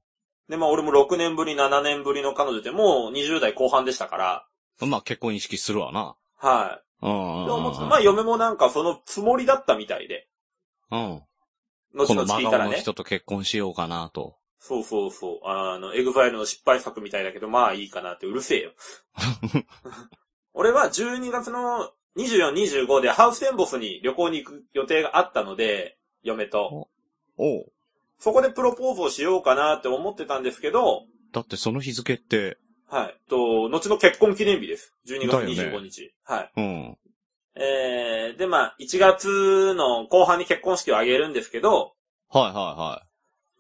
[0.50, 4.48] で、まあ、俺も6年ぶり、7年ぶりの彼女でもう20代後半でしたから、
[4.86, 6.15] まあ結婚意識するわな。
[6.38, 7.06] はい。
[7.06, 7.45] うん。
[7.45, 10.28] で、思ってたまあ、嫁もなんかそのつもりだったみたいで、
[10.91, 11.21] うん。
[11.93, 12.69] 後この真々聞いたらね。
[12.71, 14.36] 顔の人と結婚しようかなと。
[14.60, 15.39] そうそうそう。
[15.45, 18.71] あの、エグザイルの失敗作みたいだけど、まあいいかなってうるせえよ。
[20.54, 26.88] 俺は12月の24、25でハウステンボスに旅行に行く予定があったので、嫁と。
[27.38, 27.71] おう。
[28.19, 33.15] そこでプロポーズをしようかなって思ってたんですけど、だってその日付って、はい。
[33.30, 34.93] と、後の結婚記念日です。
[35.08, 36.13] 12月だよね25日。
[36.23, 36.51] はい。
[36.56, 36.97] うん。
[37.56, 41.93] えー、で、まあ、1月の後半に結婚式を挙げるんですけど、
[42.30, 43.04] はいは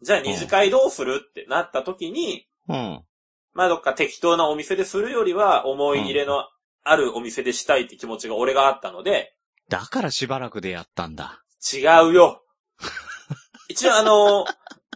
[0.01, 2.79] じゃあ二次会どうするってなった時に、いはい。
[2.79, 3.03] うん。
[3.53, 6.45] まあ、どっか適当なお店でするよりは、思い入れの
[6.85, 9.33] あるお店でしたいって気持ちが俺があったので、
[9.67, 11.41] だからしばらくでやったんだ。
[11.73, 12.43] 違うよ。
[13.67, 14.45] 一応あの、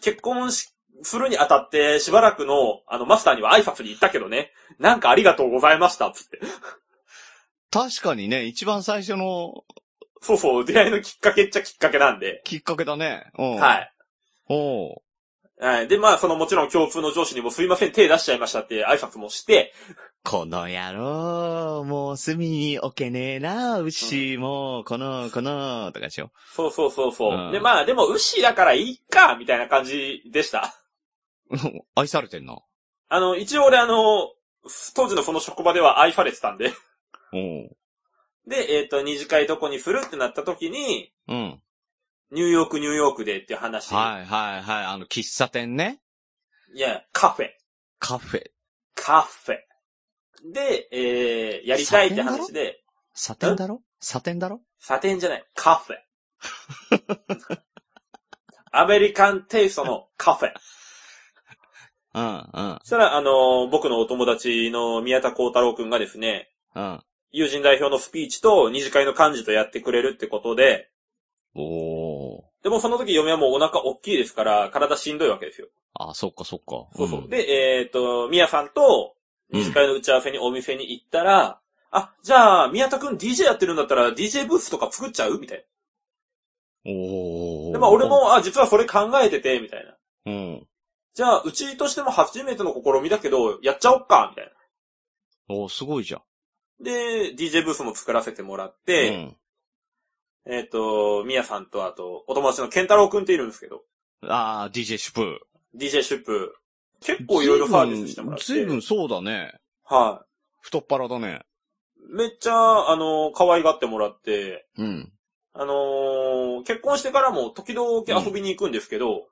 [0.01, 0.69] 結婚し、
[1.01, 6.39] するにあたってしばらくの、あの、マスターには挨拶に行ったけどね、なんかありがとうございました、つって。
[7.71, 9.63] 確かにね、一番最初の
[10.21, 12.41] そうそう、出会いのきっかけっちゃきっかけなんで。
[12.43, 13.31] きっかけだね。
[13.37, 13.55] うん。。
[13.55, 13.91] はい
[14.49, 14.53] い。
[14.53, 15.01] おう。
[15.61, 15.87] はい。
[15.87, 19.73] で、まあ、そのもちろん共通の上司にもすいません、手出しちゃいましたって挨拶もして、
[20.23, 26.31] この野郎、もう隅に置けねえな、牛も、この、この、とかでしょ。
[26.53, 27.37] そうそうそうそう。
[27.37, 30.75] うんで、まあ、でも、ウッシーだからいいか、みたいな感じでした。
[31.95, 32.59] 愛されてんな。
[33.07, 34.33] あの、一応俺あの、
[34.93, 36.73] 当時のその職場では愛されてたんで。
[38.45, 41.61] で、えっ、と、二次会どこにするってなった時に、うん。
[42.31, 43.93] ニューヨーク、ニューヨークでっていう話。
[43.93, 44.85] はいはいはい。
[44.85, 46.01] あの、喫茶店ね。
[46.75, 47.49] いや、カフェ。
[47.97, 48.43] カフェ。
[48.93, 49.68] カフェ。
[50.45, 53.81] で、えー、やりたいって話で、サテンだろ？
[53.99, 54.61] サテンだろ？
[54.79, 55.97] サテンじゃない、カフェ。
[58.71, 60.51] アメリカンテイストのカフェ。
[62.13, 66.99] うん、うん、そしたら、あのー僕のお友達の宮田幸太郎くんがですね、うん。
[67.31, 70.89] 友人代表のスピーチと二次会の幹事とやってくれるってことで、
[71.55, 72.41] おー。
[72.63, 75.67] でもその時嫁はもうお腹大きいですから、体しんどいわけですよ。
[75.93, 76.87] あ、そっかそっか。
[76.95, 77.21] そうそう。
[77.21, 79.15] んで、えっ、と、宮さんと
[79.51, 81.59] 二次会の打ち合わせにお店に行ったら、
[81.91, 85.39] あ、じゃあ、宮田くん DJ やってるんだったら DJ ブースとか作っちゃう？
[85.39, 85.65] みたい
[86.85, 87.65] おー。
[87.67, 87.73] な。
[87.73, 88.05] で、まあ俺。
[88.05, 89.97] も、あ、実はそれ考えてて、みたいな。
[90.25, 90.67] うん。
[91.13, 95.55] じゃあ、うちとしても初めての試みだけど、やっちゃおっか、みたいな。
[95.55, 96.83] おー、すごいじゃん。
[96.83, 99.35] で、DJ ブースも作らせてもらっうて、ん。
[100.45, 103.81] えっ、と、宮さんとあと、お友達の健太郎くんっているんですけど、
[104.21, 105.79] あー、DJ シュプー。
[105.79, 106.55] DJ シュップ、
[107.01, 108.45] 結構いろいろサービスしてもらって。
[108.45, 109.53] ずいぶんそうだね。
[109.83, 110.25] は
[110.61, 111.41] 太っ腹だね。
[112.11, 112.15] い。
[112.15, 115.11] めっちゃ、あの、可愛がってもらって、うん。
[115.53, 119.27] あのー結婚してからも時々遊びに行くんですけど、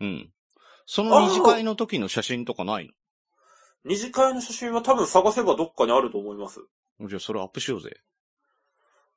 [0.00, 0.30] うん。
[0.86, 2.90] その二次会の時の写真とかない
[3.84, 6.60] 二次会の写真は多分探せばどっかにあると思います。
[6.98, 7.96] のじゃあそれアップしようぜ。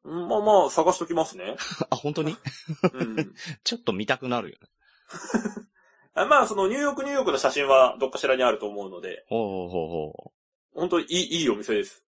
[0.03, 1.55] うんまあまあ、探しときますね。
[1.89, 2.35] あ、本当に？
[2.93, 3.33] うん。
[3.63, 4.69] ちょっと見たくなるよね。
[6.15, 10.32] あまあ、そのニューヨークニューヨークの写真はどっかしらにあると思うので、ほうほうほうほ
[10.76, 12.04] 本当にいい、いいお店です。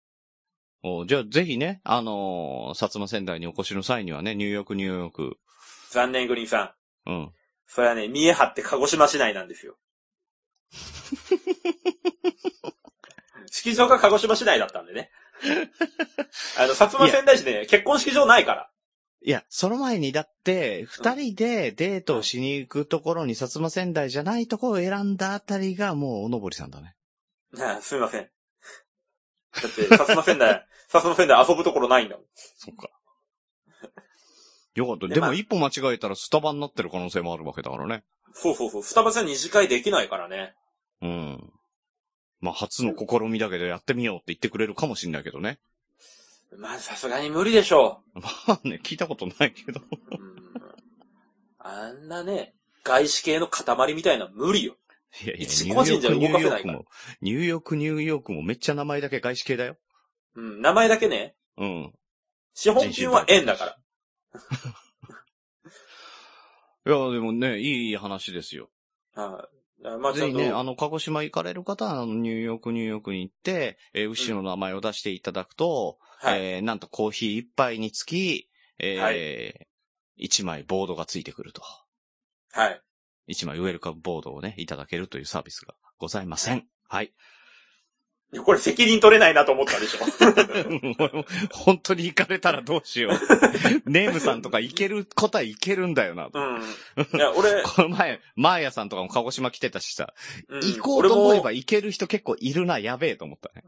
[0.84, 5.38] うおじゃあぜひね、あのー、薩摩仙台にお越しの際にはね、ニューヨークニューヨーク。
[5.92, 7.10] 残念グリーンさん。
[7.10, 7.32] うん。
[7.68, 9.78] それはね、見え張って鹿児島市内なんですよ。
[13.52, 15.12] 式場が鹿児島市内だったんでね。
[16.58, 18.70] あの、薩摩仙台市ね、結婚式場ないから。
[19.26, 26.96] いや、その前にだって、二人でデートをしに行くところに薩摩仙台じゃないところを選んだあたりがもうおのぼりさんだね。
[27.58, 28.22] あすみません。
[28.22, 32.26] だって、薩摩仙台、 薩摩仙台遊ぶところないんだもん。
[32.36, 32.90] そっか。
[34.76, 35.08] よかった。
[35.08, 38.04] でまあでも一歩間違えたらスタバになってる可能性もあるわけだからね。
[38.34, 38.84] そうそうそう。
[38.84, 40.54] スタバさん二次会できないからね。
[41.02, 41.54] うん。
[42.42, 45.60] まあ、初の試みだけどやってみようって言ってくれるかもしんないけどね。
[46.58, 49.80] まあ、さすがに無理でしょまあね、聞いたことないけど。
[49.80, 49.84] う。
[50.12, 50.36] うん、
[51.60, 54.76] あんなね、外資系の塊みたいな無理よ。
[55.24, 56.80] いやいや、一個人じゃ動かせないから
[57.22, 59.78] ニューヨーク、ニューヨークも、めっちゃ名前だけ外資系だよ。
[60.36, 61.94] うん、名前だけね、うん。
[62.54, 63.78] 資本金は円だから。
[66.86, 68.70] いや、でもね、いい話ですよ。
[69.16, 69.88] はい。
[70.00, 76.46] まあ、ちゃんと、ぜひね、あの、鹿児島行かれる方は、あの、ニューヨーク、ニューヨークに行って、えー、牛の名前を出していただくと、はい。
[76.46, 78.50] えー、なんとコーヒー一杯につき、
[78.80, 79.66] えーは
[80.16, 81.64] 一枚ボードがついてくると。
[82.52, 82.82] はい。
[83.28, 86.66] 一枚ウェルカムボードをね、いただけるというサービスがございません。
[86.88, 87.14] はい。
[88.46, 90.00] これ責任取れないなと思ったでしょ。
[91.54, 93.14] 本当に行かれたらどうしよう。
[93.90, 96.30] ネームさんとか行けることはいけるんだよな。
[96.34, 96.62] うん。
[96.62, 100.14] いや、俺、 この前、マーヤさんとかも鹿児島来てたしさ、
[100.48, 103.64] うん行こうと思えば行ける人結構いるな、やべえと思ったね。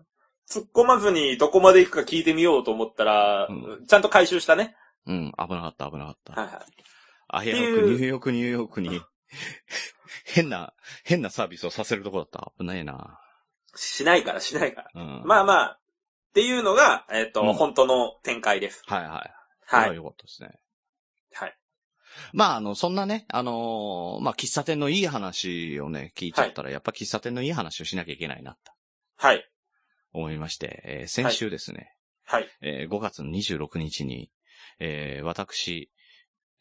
[0.49, 4.75] 突っ込まずにどこまで行くか聞いてみようと思ったら、うちゃんと回収したね。
[5.07, 6.33] うん、危なかった、危なかった。
[6.33, 6.65] はいはい。
[7.27, 9.01] あ、いや、っていうニューヨーク、ニューヨークに、
[10.25, 10.73] 変な、
[11.03, 12.51] 変なサービスをさせるとこだった。
[12.57, 13.19] 危ないな。
[13.75, 14.91] しないから、しないから。
[14.95, 15.23] うん。
[15.25, 15.79] まあまあ、っ
[16.33, 18.83] ていうのが、えっ、と、うん本当の展開です。
[18.87, 19.33] はいはい。
[19.87, 19.95] はい。
[19.95, 20.59] よかったですね。
[21.33, 21.57] はい。
[22.33, 28.71] まあ、あの、そんなね、あのーまあ、喫茶店のいい話をね、聞いちゃったら、やっぱ喫茶店のいい話をしなきゃいけないな、と
[29.17, 29.49] はい。
[30.19, 31.93] 思いまして、えー先週ですね、
[32.23, 32.47] はい。
[32.61, 34.31] えー5月の26日に、
[34.79, 35.91] えー私、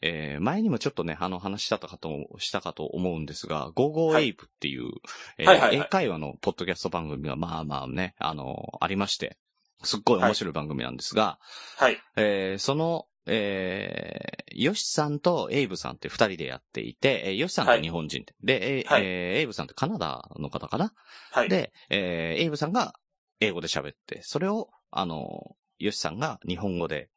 [0.01, 4.89] えー前にもちょっとね、あの話したかと、したかと思うんですが、ゴーゴーエイブっていう、
[5.37, 9.37] え英会話のポッドキャスト番組がまあまあね、あのありまして、
[9.83, 11.39] すっごい面白い番組なんですが、
[11.77, 11.97] はい。
[12.15, 19.01] えーその、えー、ヨシさんとエイブさんって二人でやっていて、えーヨシさんって日本人で、で、えーはい。
[19.03, 20.93] えーエイブさんってカナダの方かな、
[21.31, 21.49] はい。
[21.49, 22.93] で、えーエイブさんが
[23.39, 27.09] 英語で喋って、それを、あの、ヨシさんが日本語で、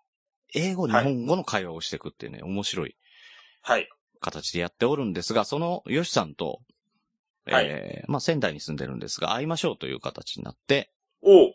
[0.54, 2.96] 英語、日はい本語の会話をしていくっていうね、面白い
[3.62, 3.88] はい。
[4.20, 6.60] 形でやっておるんですが、そのヨシさんと、
[7.46, 10.90] えーまあ仙台に住んでるんですが、会いましょうという形になって、
[11.22, 11.54] おう。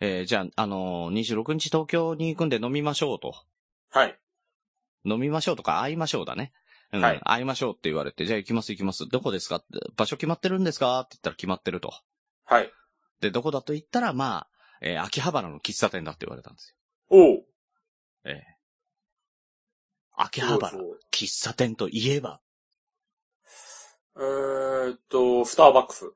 [0.00, 3.34] えーじゃあ、あのー、26日東京に行くんで飲みましょうと。
[3.90, 4.18] はい。
[5.04, 6.52] 飲みましょうとか会いましょうだね。
[6.92, 9.08] うん、はい会いましょうって言われて、じゃあ行きます行きます。
[9.08, 9.56] どこですか？
[9.56, 9.66] って
[9.96, 11.00] 場所決まってるんですか？
[11.00, 11.92] って言ったら決まってると。
[12.44, 12.70] はい。
[13.20, 14.48] で、どこだと言ったら、まあ、
[14.80, 16.74] えー秋葉原の喫茶店だって言われたんです
[17.08, 17.20] おう。
[17.36, 17.42] よ。
[18.24, 18.56] ええ
[20.18, 22.40] 秋葉原そうそう喫茶店といえば、
[24.16, 26.10] えーっと、スターバックス。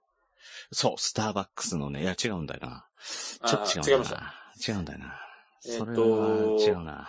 [0.72, 2.86] そう、スターバックスのね、いや違うんだよな。
[3.46, 4.34] ちょっと違うんだよな。
[4.66, 5.20] 違うんだよな。
[5.66, 7.08] えーっとそれは違うな。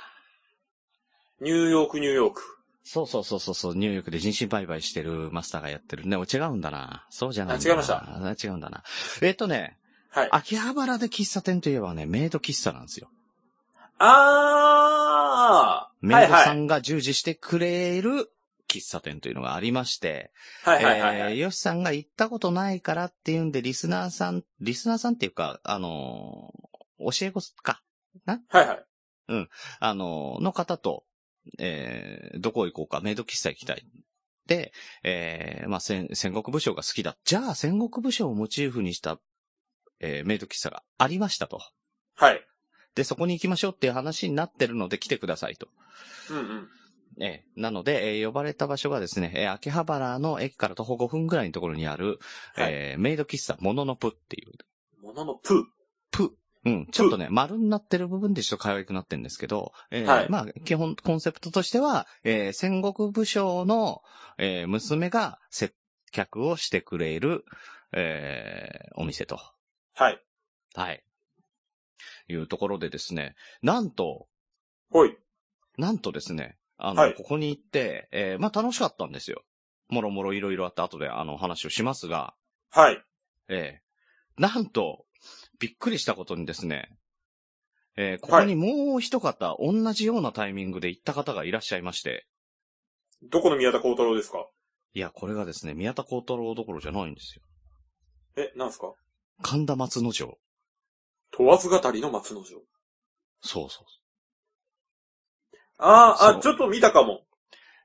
[1.41, 2.41] ニューヨーク、ニューヨーク。
[2.83, 6.05] そうそうそうそうそう、ニューヨークで人身売買してるマスターがやってる。
[6.07, 7.05] ね、違うんだな。
[7.09, 7.87] そうじゃないんだなあ違いまし
[8.41, 8.47] た。
[8.47, 8.83] 違うんだな。
[9.21, 9.77] えっとね、
[10.11, 10.29] はい。
[10.31, 13.09] 秋葉原で喫茶店といえばね、メイド喫茶なんですよ。
[13.97, 16.07] あー。
[16.07, 16.33] メイド。
[16.33, 18.31] さんが従事してくれる
[18.67, 20.31] 喫茶店というのがありまして、
[20.63, 21.33] はいはいはいはい。
[21.33, 26.71] えー、ヨシさんが行ったことないからっていうんで、リスナーさん、リスナーさんっていうか、あのー
[27.03, 27.81] 教え子か、
[28.27, 28.85] はいはい。
[29.79, 31.03] あのーの方と、
[31.57, 33.83] えー、どこ行こうか、メイド喫茶行きたい。
[34.45, 34.71] で、
[35.03, 37.17] えー、まあ、戦、戦国武将が好きだ。
[37.23, 39.19] じゃあ、戦国武将をモチーフにした、
[40.01, 41.61] えー、メイド喫茶がありましたと。
[42.15, 42.45] はい。
[42.95, 45.67] で、そこに行きましょうっていう話になってるので来てくださいと。
[46.29, 46.67] うんうん。
[47.19, 52.19] ええなので、えー呼ばれた場所がですね、えー秋葉原の駅から徒歩5分ぐらいのところにある、
[52.55, 54.51] はいえーメイド喫茶、モノノプっていう、
[55.01, 55.65] もののプ
[56.11, 56.35] プ。
[56.65, 56.87] うん。
[56.91, 64.01] ちょっとね、丸になってる部分でちょっと可愛くなってるんですけど、えーはいまあ、基本、コンセプトとしては、えー戦国武将の、
[64.37, 65.73] えー娘が接
[66.11, 67.45] 客をしてくれる、
[67.93, 69.39] えーお店と。
[70.01, 70.19] はい。
[70.73, 71.03] はい。
[72.27, 74.27] いうところでですね、なんと、
[74.89, 75.15] ほい。
[75.77, 79.43] なんとですね、あの、はいここに行って、えーまあ楽しかったんですよ。
[79.89, 82.33] もろもろいろいろあって後であの話をしますが、
[82.71, 83.03] はい。
[83.47, 85.05] えーなんと、
[85.59, 86.89] びっくりしたことにですね、
[87.95, 92.25] えーここにもう一方、同じようなタイミングで行った方がいらっしゃいまして、
[93.21, 94.47] どこの宮田幸太郎ですか？
[94.93, 97.43] いや、これがですね、宮田幸太郎どころじゃないんですよ。
[98.35, 98.95] え、なんすか？
[99.41, 100.37] 神田松之丞。
[101.31, 102.61] 問わず語りの松之丞。
[103.41, 103.85] そうそう。
[105.77, 107.21] あー、そうあ、ちょっと見たかも。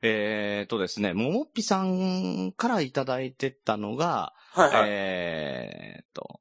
[0.02, 4.90] えーとですね、ももっぴさんからいただいてたのが、はいはい。
[4.90, 6.40] えーっと、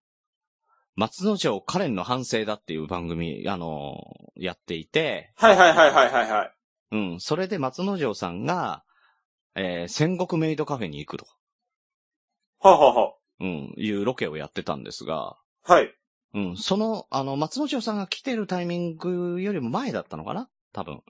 [0.96, 3.98] 松之丞カレンの反省だっていう番組、あの
[4.36, 6.52] やっていて、はいはいはいはいはいはい。
[6.92, 8.84] うん、それで松之丞さんが、
[9.56, 11.26] えー戦国メイドカフェに行くと、
[12.60, 15.94] はあ、はあはうん、いうロケをやってたんですが、あ、はい。
[16.34, 20.50] うん、その、あの、松之丞さんが来てるタイミングよりも前だったのかな？
[20.74, 21.02] 多分。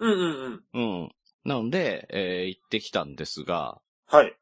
[0.00, 1.02] うんうんうん。
[1.02, 1.12] うん。
[1.44, 4.34] なので、えー行ってきたんですが、はい。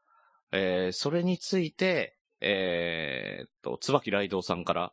[0.53, 4.93] えーそれについて、えーっと、椿雷道さんから、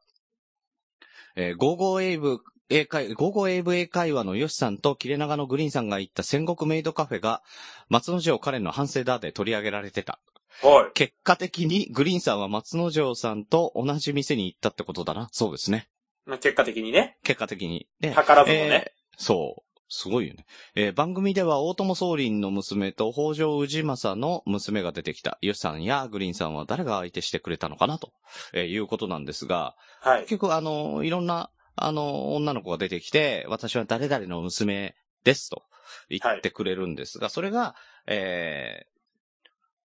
[1.36, 2.40] えー、ゴーゴーエイブ
[2.70, 7.42] 英会、ゴーゴーエイブ英会話のヨシさんと切れ長のグリーンさんが行った戦国メイドカフェが、
[7.90, 10.20] 松之丞カレンの反省だで取り上げられてた。
[10.64, 10.92] はい。
[10.94, 15.30] 結果的にグリーンさんは松之丞さんと同じ店に行ったってことだな。
[15.32, 15.88] そうですね。
[16.26, 17.18] まあ、結果的にね。
[17.24, 17.88] 結果的に。
[18.00, 18.84] で、図らずもね。
[18.88, 19.64] えーそう。
[19.92, 20.46] すごいよね。
[20.76, 25.40] えー番組では大友宗麟の娘と北条氏政の娘が出てきた。
[25.42, 28.14] ヨシさんやグリーンさんは誰が相手してくれたのかなと、
[28.54, 30.20] えーいうことなんですが、はい。
[30.22, 35.64] 結局あの、いろんな、あの、女の子が出てきて、私は誰々の娘ですと
[36.10, 37.76] 言ってくれるんですが、それが、
[38.06, 38.99] えー、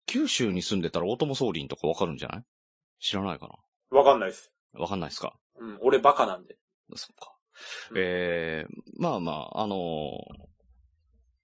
[0.06, 2.43] 九州に住んでたら大友宗麟とかわかるんじゃない？
[2.99, 3.49] 知らないか
[3.91, 4.51] わかんないです。
[4.74, 5.34] なわかんないですか？
[5.60, 6.58] うん、俺バカなんで。
[6.95, 7.34] そっか。
[7.91, 9.80] うんえー、まあまあ、あのー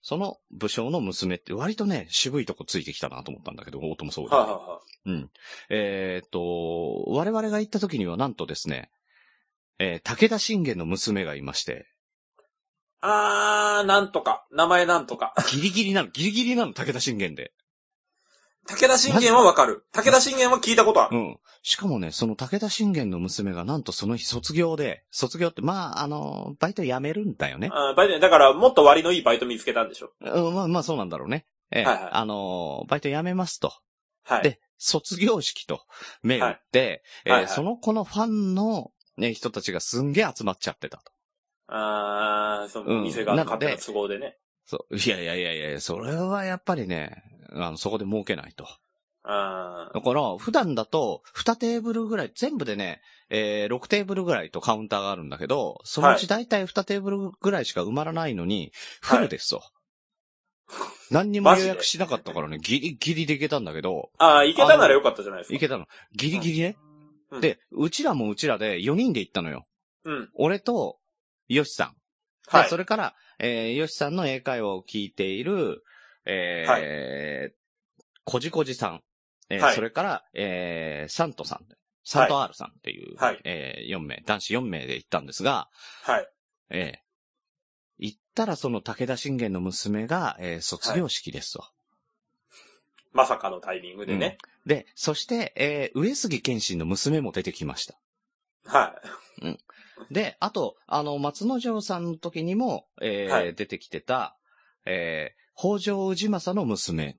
[0.01, 4.29] その武将の娘って割とね、渋いとこついてきたなと思ったんだけど、大友宗麟。
[4.29, 5.29] はいはいはうん。
[5.69, 8.89] えーっと、我々が行った時にはなんとですね、
[9.77, 11.75] えー武田信玄の娘がいまして、い。
[13.01, 14.47] あー、なんとか。
[14.51, 15.33] 名前なんとか。
[15.51, 17.51] ギリギリなの、ギリギリなの、武田信玄で。
[18.69, 19.83] 武田信玄はわかる。
[19.91, 21.17] 武田信玄は聞いたことある。
[21.17, 21.39] うん。
[21.63, 27.69] しかもね、その武田信玄の娘がなんとその日卒業で、卒業って、まあ、あの、バイト辞めるんだよね。
[27.71, 30.11] あーバイトだから、もっと割のいいバイト見つけたんでしょ。
[30.21, 31.47] うん、まあまあそうなんだろうね。
[31.71, 33.73] ええはいはいあの、バイト辞めますと。
[34.23, 34.43] はい。
[34.43, 35.81] で、卒業式と
[36.23, 41.11] 銘打って、えーはいはいその子のファンの、ね、人たちがすんげえ集まっちゃってたと。
[41.67, 44.37] あー、その、うん店がなので勝手な都合でね。
[44.69, 44.95] そう。
[44.95, 48.67] いやいやいやいや、それはやっぱりね、あの、そこで儲けないと。
[49.23, 53.01] あだから、普段だと、2テーブルぐらい、全部でね、
[53.31, 59.63] えー、6テーブルぐらいとカウンターがあるんだけど、そのうち大体2テーブルぐらいしか埋まらないのに、フルですと。
[61.09, 64.37] 何にも予約しなかったからね、ギリギリで行けたんだけど、あ。
[64.37, 65.53] あー、行けたならよかったじゃないですか。
[65.53, 65.87] 行けたの。
[66.15, 66.77] ギリギリね。
[66.83, 66.89] うん
[67.41, 69.67] で、うちらもうちらで4人で行ったのよ。
[70.03, 70.29] うん。
[70.33, 70.97] 俺と、
[71.47, 71.93] ヨシさん。
[72.51, 72.77] で、はいそ。
[72.77, 75.83] れから、えー、ヨシさんの英会話を聞いている、
[76.25, 77.53] えー、
[78.25, 79.01] こじこじさん。
[79.49, 81.65] えーはいそれから、えー、サントさん。
[82.03, 85.69] サント R さんっていう、はいえー、4名、男子4名で行ったんですが、
[86.03, 86.27] はい。
[86.69, 86.97] えー、
[87.99, 91.65] 行ったらその武田信玄の娘が、えー、卒業式ですと。
[93.11, 94.37] まさかのタイミングでね。
[94.65, 97.95] で、そして、えー、上杉謙信の娘も出てきました。
[98.65, 98.95] は
[100.11, 104.35] で、あと、あの、松之丞さんの時にも、えーはい出てきてた、
[104.85, 107.17] えー、北条氏政の娘。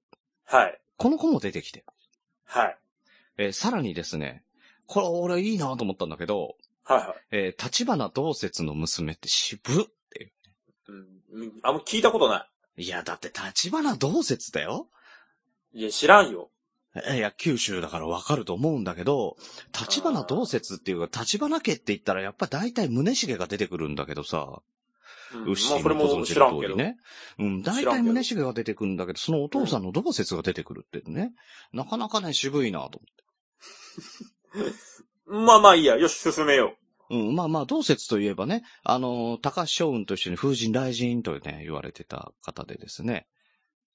[0.52, 0.56] い。
[0.56, 0.80] はい。
[0.96, 1.84] この子も出てきて。
[2.44, 2.78] はい。
[3.38, 4.44] えーさらにですね、
[4.86, 7.14] これ俺いいなと思ったんだけど、はいはい。
[7.30, 10.32] えー、立花同説の娘って渋っっていう。
[10.88, 11.52] うんうん。
[11.62, 14.88] あんま聞いたことないや、だって立花同説だよ
[15.72, 15.80] い。
[15.80, 16.50] いや、知らんよ。
[16.94, 19.36] えいや、九州だからわかると思うんだけど、
[19.78, 24.60] 立花同説っていうか、立花家って言ったらやっぱ大体宗重が出てくるんだけどさ、うん
[25.46, 26.36] 牛もご存知。
[26.36, 26.96] の通りね。
[27.38, 31.32] うん、大体宗重が出てくるんだけど、そのお父さんの同説が出てくるってね。
[31.72, 33.00] なかなかね、渋いなと
[35.26, 35.96] まあまあいいや。
[35.96, 36.74] よし、進めよ
[37.10, 37.28] 思って。
[37.28, 43.28] うん、まあまあ、同説といえばね、あの、高橋将軍と一緒に風神雷神とね、言われてた方でですね。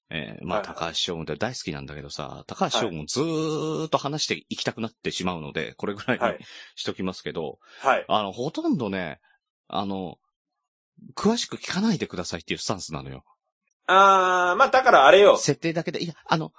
[0.08, 6.38] えーまあ、高橋将軍って大好きなんだけどさ、高橋将軍ずーっと話していきたくなってしまうので、これぐらいにはい
[6.76, 7.86] しときますけど、う。
[7.86, 8.04] はい。
[8.08, 9.20] あの、ほとんどね、
[9.66, 10.18] あの、
[11.14, 13.24] 詳しく聞かないでくださいっていうスタンスなのよ。
[13.86, 15.36] あー、まあだからあれよ。
[15.36, 16.52] 設定だけで、いや、あの、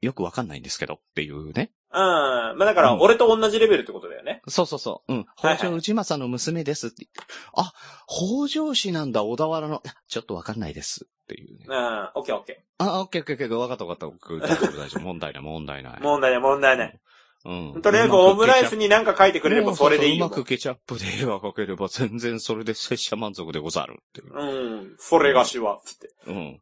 [0.00, 1.70] よくわかんないんですけどっていうね。
[1.98, 2.58] うん。
[2.58, 4.42] まあだからうん俺と同じレベルってことだよね。
[4.46, 5.12] そうそうそう。
[5.12, 5.26] うん。
[5.36, 7.06] 北条内政の娘ですって。
[7.54, 7.72] あ、
[8.06, 9.82] 北条氏なんだ、小田原の。
[10.08, 11.06] ちょっとわかんないです。
[11.24, 11.66] っていうね。
[11.68, 12.10] うん。
[12.14, 13.58] オッケーオッケあ、オッケーオッケーオッケー。
[13.58, 14.06] わかったわかった。
[14.06, 15.02] 僕大丈夫大丈夫。
[15.02, 15.92] 問題ない問題ない。
[15.94, 16.02] ー。
[16.02, 17.00] 問題ない問題ない。
[17.44, 17.82] うん。
[17.82, 20.34] とりあえずオムライスに何か書いてくれればそれでいいようま。
[20.34, 24.34] くケチャップで絵は描ければ全然それで拙者満足でござるっていう。
[24.34, 24.96] うん。
[24.98, 26.10] それがしは、つって。
[26.26, 26.60] うん。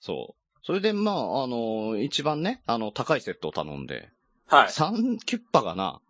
[0.00, 0.40] そう。
[0.62, 4.10] それで、まあ、あの、一番ね、あの、高いセットを頼んで、
[4.50, 4.68] はい。
[4.68, 6.00] 3キュッパがな、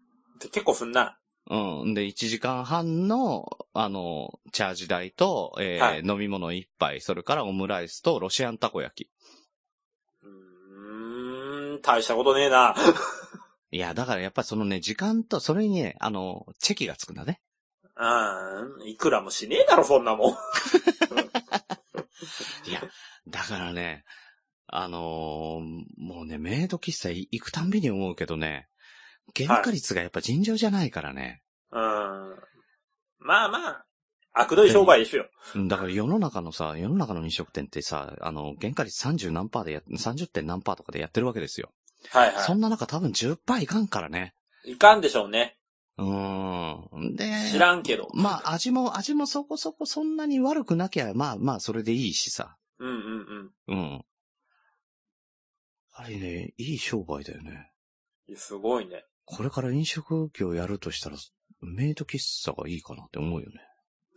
[0.41, 1.19] 結構すんな。
[1.51, 1.93] うん。
[1.95, 9.11] で、1時間半の、あの、チャージ代と、えーはい飲み物1杯、それからオムライスとロシアンたこ焼き。
[10.23, 12.75] うーん、大したことねえな。
[13.73, 17.43] いや、だからやっぱりそのね、時間と、それにね、あの、チェキがつくんだね。
[17.97, 18.89] うん。
[18.89, 20.33] いくらもしねえだろ、そんなもん。
[22.65, 22.83] いや、
[23.29, 24.05] だからね、
[24.73, 25.61] あのー
[25.99, 28.69] もうね、メイド喫茶行くたんびに思うけどね、
[29.37, 31.43] 原価率がやっぱ尋常じゃないからね。
[31.73, 31.81] うん。
[33.19, 33.87] まあまあ、
[34.33, 35.27] 悪どい商売ですよ。
[35.55, 41.73] うんだから世の中のさ、世の中の飲食店ってさ、あの、原価率30何パーでや、30点何パーとかでやってるわけですよ。
[42.11, 44.35] はいはそんな中多分10パーいかんからね。
[44.65, 44.73] い。
[44.73, 45.57] いかんでしょうね。
[45.99, 47.17] うーん。
[47.17, 48.09] で、知らんけど。
[48.15, 52.57] まあ味も、味もそこそこそんなに悪くなきゃ、まあまあそれでいいしさ。
[52.79, 53.79] うんうんうん。
[53.79, 54.05] うん。
[55.99, 57.73] やはりね、いい商売だよね。
[58.29, 59.05] いやすごいね。
[59.25, 61.17] これから飲食業やるとしたら、
[61.61, 63.61] メイド喫茶がいいかなって思うよね。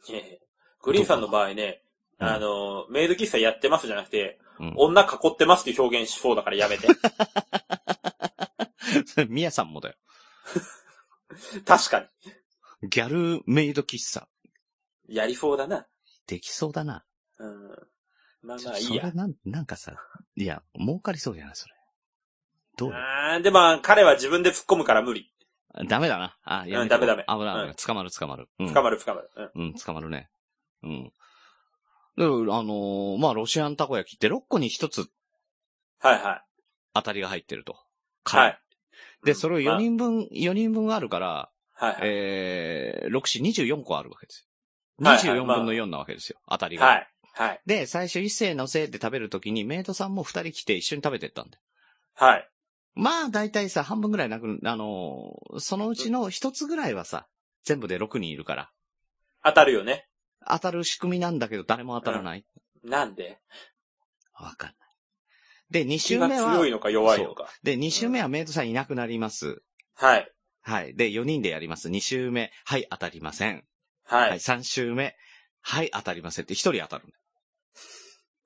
[0.10, 0.40] ねえ
[0.82, 1.84] グリーンさんの場合ね、
[2.20, 4.74] うんあの、メイド喫茶やってますじゃなくて、うん。
[4.78, 6.88] 女囲ってますっていう表現しそうだからやめて。
[9.28, 9.96] みやさんもだよ。
[11.66, 12.08] 確かに。
[12.90, 14.28] ギャルメイド喫茶。
[15.08, 15.88] やりそうだな。
[16.28, 17.04] できそうだな。
[17.40, 17.76] うん。
[18.44, 19.12] まあまあいいやそれ。
[19.14, 19.94] なん、なんかさ、
[20.36, 21.74] いや、儲かりそうじゃない、それ。
[22.78, 22.94] どう？
[22.94, 25.32] あーでも、彼は自分で突っ込むから無理。
[25.88, 26.38] ダメだな。
[26.44, 27.68] あ、やめうんダメダメ危ない危ない。
[27.70, 28.50] うん捕まる捕まる。
[28.60, 28.74] うん。
[28.74, 29.30] 捕まる捕まる。
[29.56, 29.64] うん。
[29.64, 30.30] うん、捕まるね。
[30.84, 31.04] うん。
[32.16, 35.10] で、あのーまあ、ロシアンたこ焼きって6個に1つ
[36.00, 36.44] はいはい。
[36.94, 37.78] 当たりが入ってると。
[38.26, 38.60] はい。
[39.24, 42.02] で、それを4ま人分、4人分あるから、あはいはい。
[42.04, 45.06] えー、6子24個あるわけですよ。
[45.08, 46.40] はいはい24分の4なわけですよ。
[46.48, 46.86] 当たりが。
[46.86, 47.13] はい。
[47.36, 47.62] はい。
[47.66, 51.58] で、最初一斉のせいで食べるときにメイドさんも2人来て一緒に食べてったんで。
[52.14, 52.50] はい。
[52.96, 57.28] まあ、だいたいさ、半分ぐらいなく、あのーそのうちの1つぐらいはさ、
[57.64, 58.72] 全部で6人いるから、
[59.44, 60.08] 当たるよね。
[60.48, 62.46] 当たる仕組みなんだけど誰も当たらない。
[62.84, 63.40] なんで？
[64.34, 64.78] わかんない。
[65.72, 67.50] で、2気が週目は、強いのか弱いのか。
[67.64, 69.64] で、2週目はメイドさんいなくなります。
[69.96, 70.32] はい。
[70.62, 70.96] はい。
[70.96, 71.90] で、4人でやります。
[71.90, 73.64] 2週目、はい、当たりません。
[74.06, 74.40] ははい、い。
[74.40, 75.16] 3週目、
[75.62, 77.06] はい、当たりませんって1人当たる。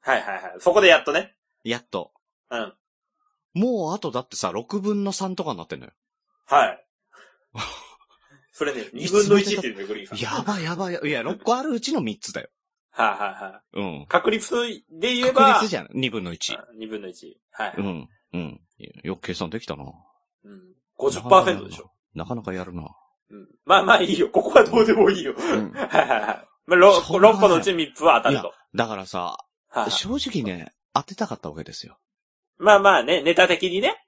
[0.02, 0.56] はいはいはい。
[0.60, 1.36] そこでやっとね。
[1.64, 2.12] やっと。
[2.50, 2.74] うん。
[3.54, 5.92] もうあとだってさ、6分の3とかになってんのよ。
[6.46, 6.86] はい。
[8.52, 10.20] それね、2分の1って言うんだよ、グリーンさん。
[10.20, 12.50] やばいやばいや、いや、6個あるうちの3つだよ。
[12.92, 14.08] はいはいはうんい。。
[14.08, 14.56] 確率
[14.90, 15.88] で言え確ば、率じゃん。
[15.88, 16.58] 2分の1。
[16.80, 17.34] 2分の1。
[17.52, 17.74] はい。
[17.78, 18.10] うん。
[18.34, 18.62] うん。
[19.04, 19.84] よく計算できたな。
[20.44, 20.74] うん。
[20.98, 21.92] 50%でしょ。
[22.16, 22.88] なかなかやるな。
[23.30, 23.48] うん。
[23.66, 24.30] まあまあいいよ。
[24.30, 25.34] ここはどうでもいいよ。
[25.34, 26.48] ん はいはいはい。
[26.68, 29.38] まあ、ろそうだね6個のうち3つは当たると。、だからさ、
[29.90, 31.98] 正直ね、当てたかったわけですよ。
[32.58, 34.04] まあまあね、ネタ的にね。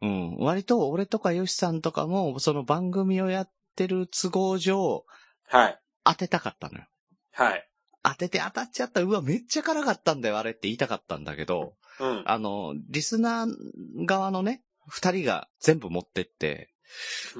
[0.00, 0.36] うん。
[0.36, 5.04] 割と俺とかヨシさんとかも、その番組をやってる都合上、
[5.48, 5.78] はい。
[6.04, 6.86] 当てたかったのよ。
[7.32, 7.68] はい。
[8.02, 9.00] 当てて当たっちゃった。
[9.00, 12.22] うわ、めっちゃ辛かったんだよ、あれって言いたかったんだけど、うん。
[12.26, 16.70] あの、リスナー側のね、二人が全部持ってって、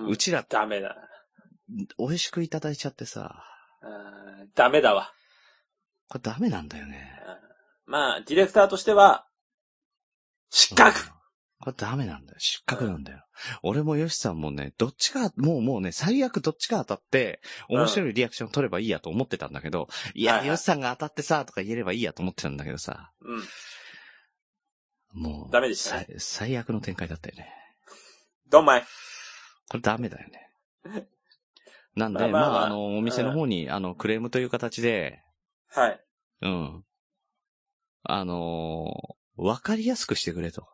[0.08, 0.96] うちら、ダメだ。
[1.98, 3.42] 美味しくいただいちゃってさ、
[3.82, 5.12] うんダメだわ。
[6.08, 7.12] これダメなんだよね。
[7.86, 9.26] まあ、ディレクターとしては、
[10.50, 11.22] 失格うん
[11.62, 12.38] これダメなんだよ。
[12.40, 13.24] 失格なんだよ。
[13.62, 23.12] 俺もヨシさんもね、どっちか、もうもうね、最悪どっちか当たって、面白いリアクション取ればいいやと思ってたんだけど、いや、はいはいヨシさんが当たってさ、とか言えればいいやと思ってたんだけどさ、
[25.14, 25.22] うん。
[25.22, 27.48] もう、ダメでしたねさ最悪の展開だったよね。
[28.50, 28.84] どんまい。
[29.68, 31.06] これダメだよね。
[31.94, 35.20] なんで、まあ、まあまあまああの、お店の方に、あの、クレームという形で、
[35.68, 36.00] はい。
[36.42, 36.84] うん。
[38.04, 40.68] あのーわかりやすくしてくれと。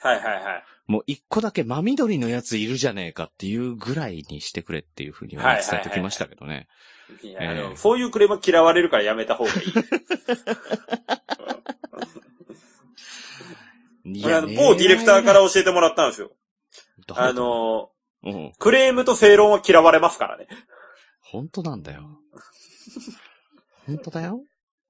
[0.00, 0.64] はいはいはい。
[0.86, 6.66] もう一個だけ真緑のやついるじゃねえかっていうぐらいにしてくれっていうふうには伝えてきましたけどね。
[7.76, 9.58] そういうクレームは嫌われるからやめた方がいい。
[14.18, 16.32] いこれあの、某ディレクターから教えてもらったんですよ。
[17.14, 17.90] あ、の、
[18.24, 18.52] うん。
[18.58, 20.46] クレームと正論は嫌われますからね。
[21.20, 22.20] 本当なんだよ。
[23.86, 24.42] 本当だよ。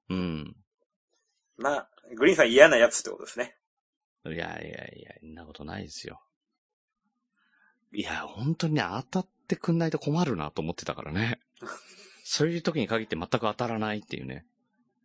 [0.09, 0.57] うん。
[1.57, 3.57] まあ、グリーンさん嫌なやつってことですね。
[4.27, 6.21] いやいやいや、そんなことないですよ。
[7.93, 11.41] いや、本当にね、当たってくんないと困るなと思ってたからね。
[12.25, 14.47] そういう時に限って全く当たらないっていうね。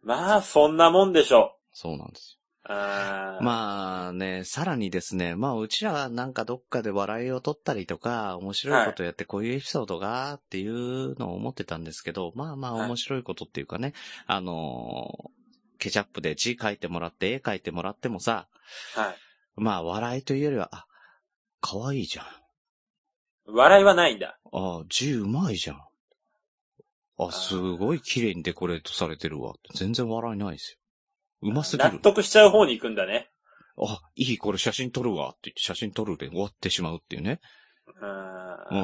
[0.01, 2.43] まあ、そんなもんでしょそうなんですよ。
[2.70, 2.72] う。
[2.72, 13.93] あーまあね、さらにですね、まあうちらはなんかどっかで笑いを取ったりとか、面白いことやってこういうエピソードがっていうのを思ってたんですけど、まあまあはい面白いことっていうかね、
[14.28, 15.43] あのー
[15.84, 18.47] ケチャップで字書いてもらって絵書いてもらってもさ、
[18.95, 19.16] はい。
[19.57, 20.86] まあ笑いというよりは、あ、
[21.59, 22.26] 可愛いじゃん。
[23.53, 24.38] 笑いはないんだ。
[24.53, 25.82] あ、字うまいじゃん。
[27.18, 29.55] あ、すごい綺麗にデコレートされてるわ。
[29.76, 30.78] 全然笑いないですよ。
[31.44, 32.00] うますぎる納。
[32.00, 33.30] 得しちゃう方に行くんだね。
[33.78, 37.39] あ、いい、これ写真撮るわって言って写真撮るで終わってしまうっていうね。
[38.02, 38.78] あうー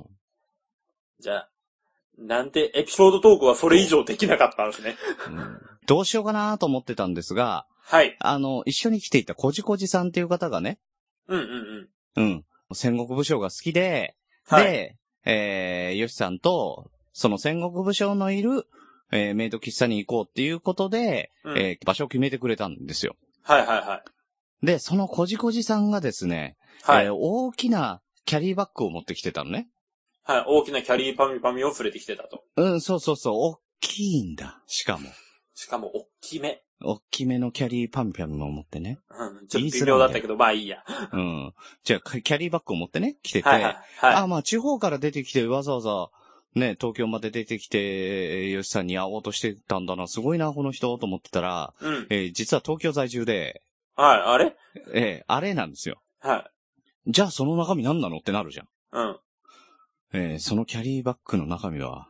[0.00, 0.04] ん。
[1.20, 1.50] じゃあ、
[2.18, 4.96] なんてエピソードトークはそれ以上できなかったんですね。
[5.28, 8.16] うんどうしようかなと思ってたんですが、はい。
[8.20, 10.78] あの、一緒に来ていたこじこじさんっていう方がね、
[11.26, 12.22] うんうんうん。
[12.22, 12.44] うん。
[12.72, 14.14] 戦国武将が好きで、
[14.46, 14.64] はい。
[14.64, 18.68] で、えー、よしさんと、その戦国武将のいる、
[19.12, 23.16] えー、メイド喫茶に行こうっていうことで、うんえー場所を決めてくれたんですよ。
[23.42, 24.02] はいはいは
[24.62, 24.66] い。
[24.66, 27.06] で、そのこじこじさんがですね、はい。
[27.06, 29.68] えー大きなキャリーバッグを持ってきてたのね。
[30.22, 30.44] はい。
[30.46, 32.44] 大きなキャリーパミパミを連れてきてたと。
[32.56, 34.62] うん、そうそうそう、大きいんだ。
[34.66, 35.08] しかも。
[35.54, 36.62] しかも、大きめ。
[36.82, 38.98] 大きめのキャリーパンピャンを持ってね。
[39.10, 39.46] うん。
[39.48, 40.84] ちょっと微妙だったけど、まあいいや。
[41.12, 41.52] うん。
[41.84, 43.76] じゃあ、キャリーバッグを持ってね、来てて、はいはい。
[43.98, 44.14] はい。
[44.14, 46.10] あ、まあ、地方から出てきてわざわざ、
[46.54, 52.06] ね、東京まで出てきて、吉さんに会おうとしてたんだな、すごいな、この人、と思ってたら、うん。
[52.10, 53.62] えー実は東京在住で、
[53.94, 54.56] はい、あれ？
[54.92, 56.02] えーあれなんですよ。
[56.20, 56.50] は
[57.06, 57.12] い。
[57.12, 58.68] じゃあその中身何なのってなるじゃん。
[58.92, 59.18] うん。
[60.12, 62.08] えーそのキャリーバッグの中身は、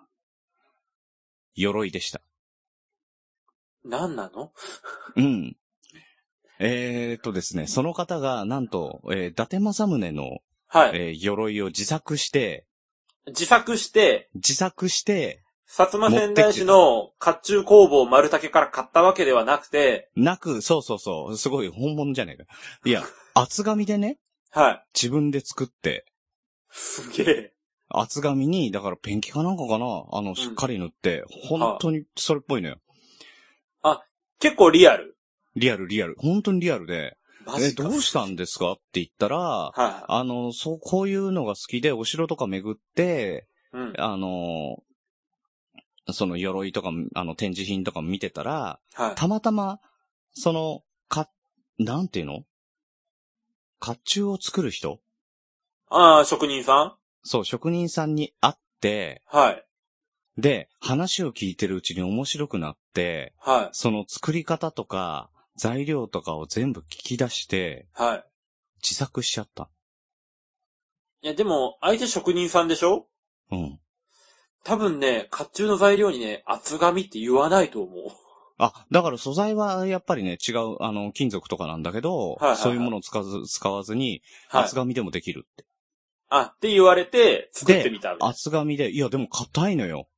[1.55, 2.23] 鎧でした。
[3.85, 4.53] 何なの？
[5.17, 5.57] うん。
[6.59, 10.91] えー、っとですね、その方が、なんと、えー伊達政宗の、はい。
[10.95, 12.67] えー鎧を自作して、
[13.27, 22.45] 自作して、自作して、薩摩仙台市の甲冑工房丸竹から買ったわけではなくて、なく、そうそうそう、すごい本物じゃねえか。
[22.85, 23.05] いや、
[23.35, 24.19] 厚紙でね、
[24.51, 24.85] はい。
[24.95, 26.05] 自分で作って、
[26.71, 27.55] すげえ。
[27.89, 32.81] 厚紙に、だからペンキかなんかかなあの、しっかり塗って、本当にそれっぽいのよ。
[34.41, 35.17] 結構リアル。
[35.55, 36.17] リアル、リアル。
[36.19, 37.19] 本当にリアルで、
[37.59, 37.83] え、マジか。
[37.85, 38.73] どうしたんですか？
[38.73, 43.77] って言ったら、はあの、そう、こういうのが好きで、お城とか巡って、い。
[43.77, 43.95] うん。
[43.99, 44.79] あの、
[46.13, 49.15] その鎧とか、あの、展示品とか見てたら、はい。
[49.15, 49.81] たまたま、
[50.33, 51.29] その、か、
[51.79, 52.45] なんていうの？
[53.79, 55.01] 甲冑を作る人？
[55.89, 59.65] ああ、職人さそう、職人さんに会って、んはい。
[60.37, 63.69] で、話を聞いてるうちに面白くなって、はい。
[63.73, 65.31] その作り方とか、
[65.61, 68.25] 材料とかを全部聞き出して、はい。
[68.83, 69.69] 自作しちゃった。
[71.21, 73.07] いや、でも、相手職人さんでしょ？
[73.51, 73.79] うん。
[74.65, 78.05] 多分ね、甲冑の材料にね、厚紙って言わないと思う。
[78.57, 84.75] あ、だから素材はやっぱりね、違う、あの、金属とかなんだけど、はいはいはいそういうものを使わず、使わずに、はい厚。
[84.75, 85.67] 紙でもできるって。
[86.31, 90.09] あ、って言われて、作ってみたみたい厚紙で、いやでも硬いのよ。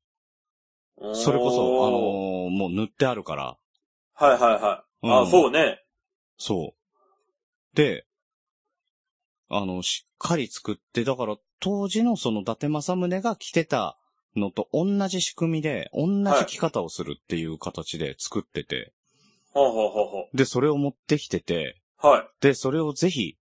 [1.00, 1.14] な。
[1.14, 3.56] それこそ、あのおーーもう塗ってあるから。
[4.14, 4.84] はいはいはい。
[4.91, 5.82] うんあ、そうね。
[6.38, 7.76] そう。
[7.76, 8.04] で、
[9.48, 13.98] あの、しっかり作って、だから当時のその伊達政宗が着てた
[14.36, 18.92] のと同じ仕組みで、同じ着方をするっていう形で作ってて、
[19.52, 22.06] ほうほうほうほで、それを持ってきてて、う。
[22.06, 22.28] はい。
[22.40, 23.36] で、それをぜひ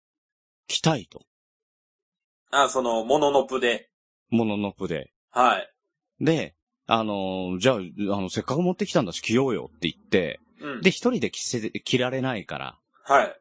[0.67, 1.21] 着たいと。
[2.51, 3.89] あ、その、モノノプで。
[4.29, 5.11] モノノプで。
[5.29, 5.71] はい。
[6.19, 6.55] で、
[6.87, 10.81] あのーじゃあ、あの、せっかく持ってきたんだし着ようよって言って、うん。
[10.81, 13.39] で、一人で着せ、着られないから、はい。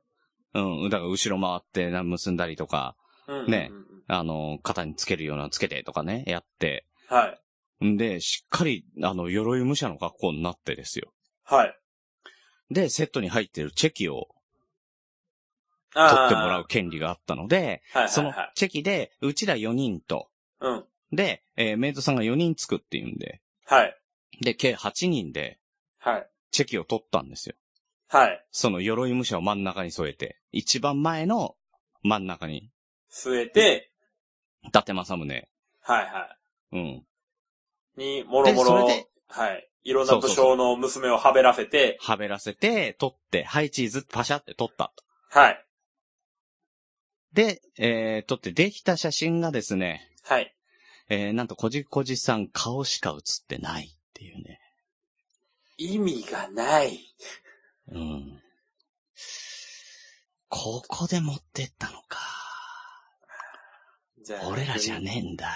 [0.55, 2.97] うん、だから後ろ回ってな結んだりとか、
[3.27, 3.51] うん。
[3.51, 7.37] ねうんうんあの、肩につけるようなつけてとかね、やって、は
[7.83, 7.85] い。
[7.85, 11.13] んで、しっかり、あの、鎧武者の格好になってですよ。
[11.45, 11.79] はい。
[12.71, 14.29] で、セットに入ってるチェキを
[15.95, 16.67] 取ってもらう。
[16.67, 18.09] 権利があったので、はいはいはい。
[18.09, 20.29] そのチェキで、うちら4人と、
[20.61, 20.85] うん。
[21.13, 23.97] で、えーメイドさんが4人つくっていうんで、はい。
[24.41, 25.59] で、計8人で、
[25.99, 26.27] はい。
[26.51, 27.55] チェキを取ったんですよ。
[28.09, 28.45] はい。
[28.51, 31.57] その鎧武者を真ん中に添えて、一番前の
[32.03, 32.71] 真ん中に、
[33.13, 33.91] 据えて、
[34.63, 35.49] 伊達政宗。
[35.81, 36.37] はいは
[36.73, 36.81] うん。
[36.81, 37.07] い。
[37.97, 39.71] に、もろもろでそれで、はい。
[39.85, 45.05] いろんな武将の娘をはべらせて、はべらせて、取って、はい、チーズ、パシャって取ったと。
[45.31, 45.65] はい。
[47.33, 50.55] で、えー、撮ってできた写真がですね、はい。
[51.09, 54.58] えー、なんとこじこじさん顔しか写ってないっていうね。
[55.79, 56.99] 意味がない。
[57.91, 58.43] うん。
[60.49, 62.19] ここで持ってったのか。
[64.25, 65.51] じゃあ俺らじゃねえんだ。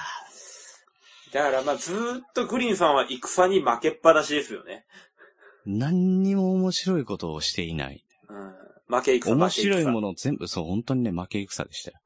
[1.32, 4.86] だからまあずーっとグリーンさんは戦に負けっぱなしですよね。
[5.66, 8.04] 何にも面白いことをしていない。
[8.28, 8.96] うん。
[8.96, 10.08] 負け戦面白いもの。
[10.08, 11.98] の全部、そう、本当にね、負け戦でしたよ。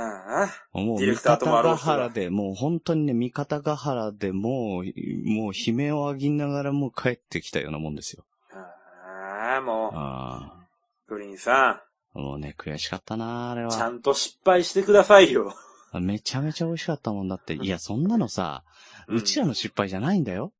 [0.00, 0.78] ああ。
[0.78, 4.84] もう、味方ヶ原で、もう本当にね、味方ヶ原でもう、
[5.24, 8.24] もう悲鳴を上げながらもう帰ってきたようなもんですよ。
[8.52, 10.66] ああ、もあ
[11.08, 11.82] う、グリーンさ
[12.14, 12.18] あ。
[12.18, 13.90] もうね、悔しかったな、あれん、ちゃは。
[13.90, 15.54] んと失敗してくださいよ。
[15.94, 17.54] めちゃめちゃ美味しかったもんだって。
[17.60, 18.62] いや、そんなのさ、
[19.08, 20.52] うんうちらの失敗じゃないんだよ。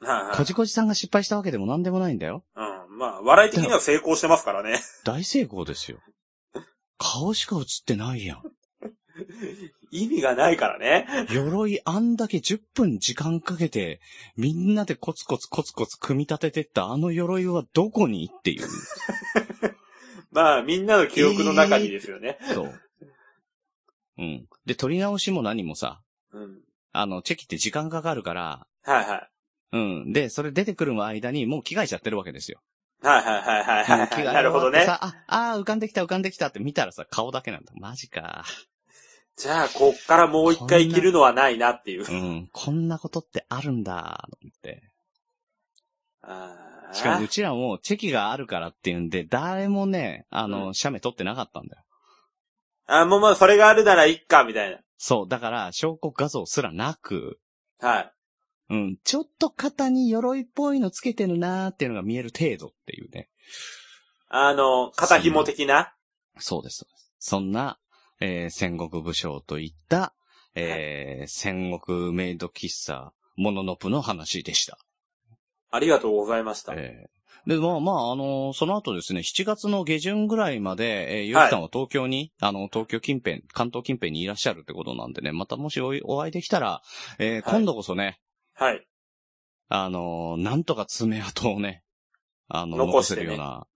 [0.00, 2.42] はいはいこじこじさんが失敗したわけでも何でもないんだよ。
[2.56, 2.60] う
[2.94, 2.98] ん。
[2.98, 4.78] まあ、笑い的には成功してますからね。
[5.04, 5.98] 大成功ですよ。
[7.00, 8.42] 顔しか映ってないやん。
[9.90, 11.26] 意味がないからね。
[11.30, 14.00] 鎧あんだけ10分時間かけて、
[14.36, 18.66] みんなでコツコツコツコツ組み立ててったあの鎧はどこにっていう。
[20.30, 22.38] まあ、みんなの記憶の中にですよね。
[22.54, 22.80] そう。
[24.18, 24.46] うん。
[24.66, 26.60] で、取り直しも何もさ、うん。
[26.92, 29.30] あの、チェキって時間かかるから、はいはい。
[29.72, 30.12] うん。
[30.12, 32.60] で、それ出てくる間にもう着替えちゃってるわけですよ。
[33.02, 34.84] はいはいはいはいはいなるほどね。
[34.84, 37.72] さあ、あー浮かんできた浮かんできたって見たらさ、顔だけなんだ。
[37.76, 38.44] マジか。
[39.36, 42.04] じゃあ、こっからもう一回着るのはないなっていう。
[42.06, 42.48] うん。
[42.52, 44.82] こんなことってあるんだ、と思って。
[46.92, 51.82] しかもうちらもチェキがあるからっていうんで、誰もね、あの、うん写メ撮ってなかったんだよ。
[52.86, 54.78] あ、もうまあ、それがあるならいっか、みたいな。
[54.98, 57.38] そう、だから、証拠画像すらなく、
[57.78, 58.12] はい。
[58.70, 63.28] うん、ちょっと肩に鎧っぽいのつけてるなーっていうのが見える程度っていうね。
[64.28, 65.92] あの、肩紐的な？
[66.38, 66.78] そうです。
[66.78, 67.78] そうですそんな、
[68.20, 70.14] えー戦国武将といった、
[70.54, 74.78] えー戦国メイド喫茶、モノノプの話でした。
[75.72, 76.74] ありがとうございました。
[76.76, 86.82] えーで、まあ、まあ、あのその後ですね、7月の下旬ぐらいまで、えー、ゆうきさんは東京に、あの、東京近辺、関東近辺にいらっしゃるってことなんでね、またもしお会いできたら、
[87.18, 88.20] えー今度こそね、
[88.60, 88.86] はい。
[89.70, 91.82] あのなんとか爪痕をね、
[92.48, 93.66] あの、残せるような、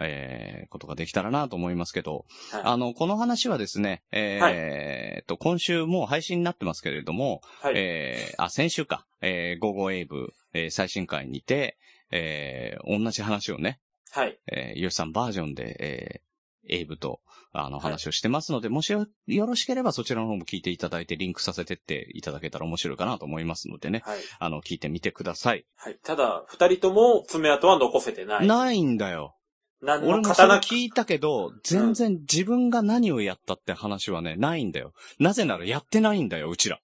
[0.00, 2.62] えーことができたらなと思いますけど、はい。
[2.64, 7.74] あの、この話はですね、えーっと、今週もう配信になってますけれども、はい。
[7.76, 11.76] えーあ、先週か、えー、午後エイブ、えー最新回にて、
[12.10, 13.80] えー同じ話をね、
[14.12, 14.38] はい。
[14.50, 17.20] えー、ゆうさんバージョンで、えーエイブと、
[17.52, 24.18] あの、はい話をしてますので、もしよよろしければそちらの方も聞いていただいて、リンクさせてっていただけたら面白いかなと思いますのでね、はい。
[24.38, 25.66] あの、聞いてみてください。
[25.76, 25.98] はい。
[26.02, 28.46] ただ、二人とも爪痕は残せてない。
[28.46, 29.36] ないんだよ。
[29.82, 34.92] 何俺もそれ聞いたけど、全然自分が何をやったって話はね、ないんだよ。
[35.18, 36.78] なぜならやってないんだよ、うちら。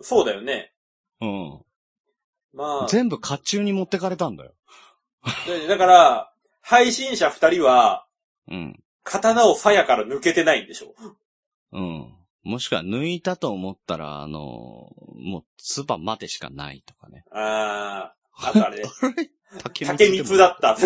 [0.00, 0.72] そうだよね。
[1.20, 1.60] うん。
[2.52, 4.54] まあ、全部甲冑に持ってかれたんだよ。
[5.46, 8.06] でだから、配信者二人は、
[8.48, 8.80] うん。
[9.06, 10.94] 刀を鞘から抜けてないんでしょ？
[11.72, 12.12] うん。
[12.42, 17.24] もしくは抜いたと思ったら、あの、もう、唾までしかないとかね。
[17.32, 18.90] あー、あとあれね。
[19.58, 20.76] 竹光だった。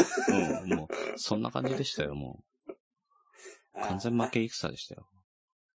[0.63, 2.73] うん、もう、そんな感じでしたよ、もう。
[3.83, 5.07] 完全負け戦でしたよ。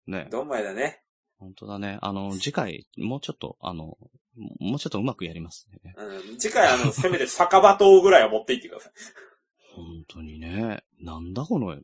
[0.07, 0.27] ね。
[0.31, 1.01] どんまいだね。
[1.39, 1.97] 本当だね。
[2.01, 3.97] あの、次回、もうちょっと、あの、
[4.59, 5.93] もうちょっとうまくやりますね。
[5.97, 6.37] うん。
[6.37, 8.93] 次回あの、せめて酒場刀ぐらいは持っていってください。
[9.75, 10.83] 本当にね。
[10.99, 11.75] なんだこの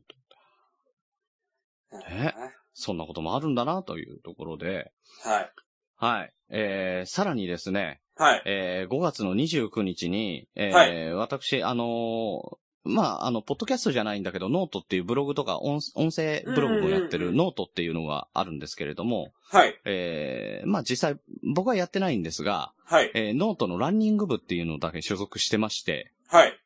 [1.92, 2.26] 絵。
[2.26, 2.34] え
[2.74, 4.92] そんなこともあるんだな、というところで。
[5.24, 5.52] はい。
[5.96, 6.32] はい。
[6.50, 8.42] えー、さらにですね、はい。
[8.46, 19.78] えー5月の29日に、えーはい私、あのーまあ、あの、ポッドキャストじゃないんだけど、ノートっていうブログとか音音声ブログもやってるノートっていうのがあるんですけれども、はい。
[19.84, 21.20] えーまあ実際
[21.54, 23.10] 僕はやってないんですが、はい。
[23.14, 26.58] えーノートのランニング部っていうのだけ所属してまして、はい。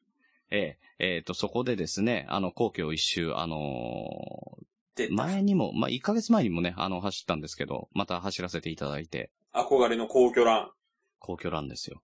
[0.50, 3.58] えーえーと、そこでですね、あの、皇居一周、あの
[4.96, 10.70] でー、前にも、まあ、1ヶ月前にもね、あの、走ったんですけど、また走らせていただいて、憧れの皇居ラン。
[11.18, 12.02] 皇居なんですよ。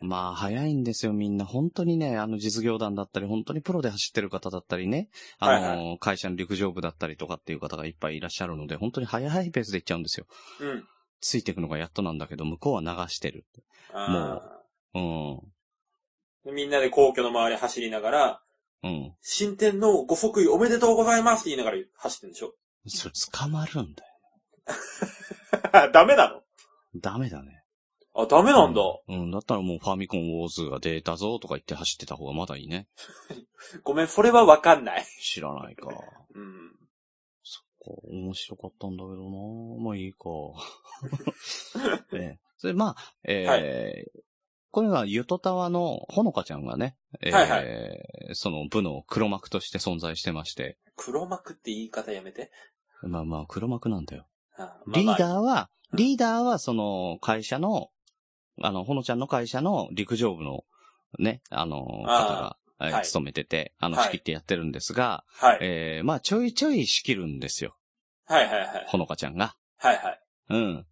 [0.00, 1.44] まあ、早いんですよ、みんな。
[1.44, 10.26] 本当にね、あの、実業団だったり、本当にプロで走ってる方だったりね、あの、はい会社の陸上部だったりとかっていう方がいっぱいいらっしゃるので、本当に早いペースで行っちゃうんですよ。
[10.60, 10.84] うん。
[11.20, 13.44] ついていくのがやっとなんだけど、向こうは流してる。
[13.92, 14.40] あ
[14.94, 15.36] うん。
[15.36, 15.40] ー
[16.46, 18.42] みんなで皇居の周り走りながら、
[18.82, 19.14] うん。
[19.20, 22.54] 新天皇ご即位おめでとうございますって言いながら走ってるんでしょ？
[22.86, 24.10] それ捕まるんだよ。
[25.92, 26.42] ダメなの？
[27.00, 27.62] ダメだね。
[28.14, 28.80] あ、ダメなんだ。
[29.08, 29.30] うん。
[29.30, 32.88] だったらもうファミコンウォーズが出たぞとか言って走ってた方がまだいいね。
[33.84, 35.06] ごめん、それはわかんない。
[35.22, 35.88] 知らないか。
[36.34, 36.76] うん。
[37.82, 40.28] こう面白かったんだけどなまあいいか。
[42.12, 42.38] ええ。
[42.58, 44.20] それまあ、えー
[44.70, 52.50] これはゆとたわのほのかちゃんがね、えーはいはいその部の黒幕として存在してまして、黒幕って言い方やめて。
[53.02, 54.26] まあまあ黒幕なんだよ。
[54.56, 57.88] あリーダーは、うんリーダーはその会社の、
[58.62, 60.62] あの、ほのちゃんの会社の陸上部の
[61.18, 65.58] ね、あの、方が、えーはい勤めてて、あの、はい仕切ってやってるんですが、はい。
[65.62, 67.74] えーまあちょいちょい仕切るんですよ。
[68.26, 68.84] はいはいはい。
[68.86, 69.56] ほのかちゃんが。
[69.78, 70.20] はいはい。
[70.50, 70.86] うん。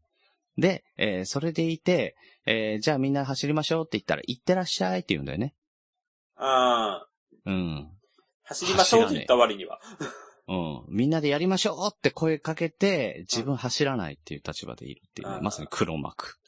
[0.56, 2.16] で、えーそれでいて、
[2.50, 5.54] えーじゃあみんな走りましょうって言ったら、行ってらっしゃいって言うんだよね。
[6.36, 7.90] あーうん。
[8.44, 9.78] 走りましょうって言った割には。
[10.48, 10.84] うん。
[10.88, 16.38] みんなでやりましょうって声かけて、自分走らないっていう立場でいるっていうまさに黒幕。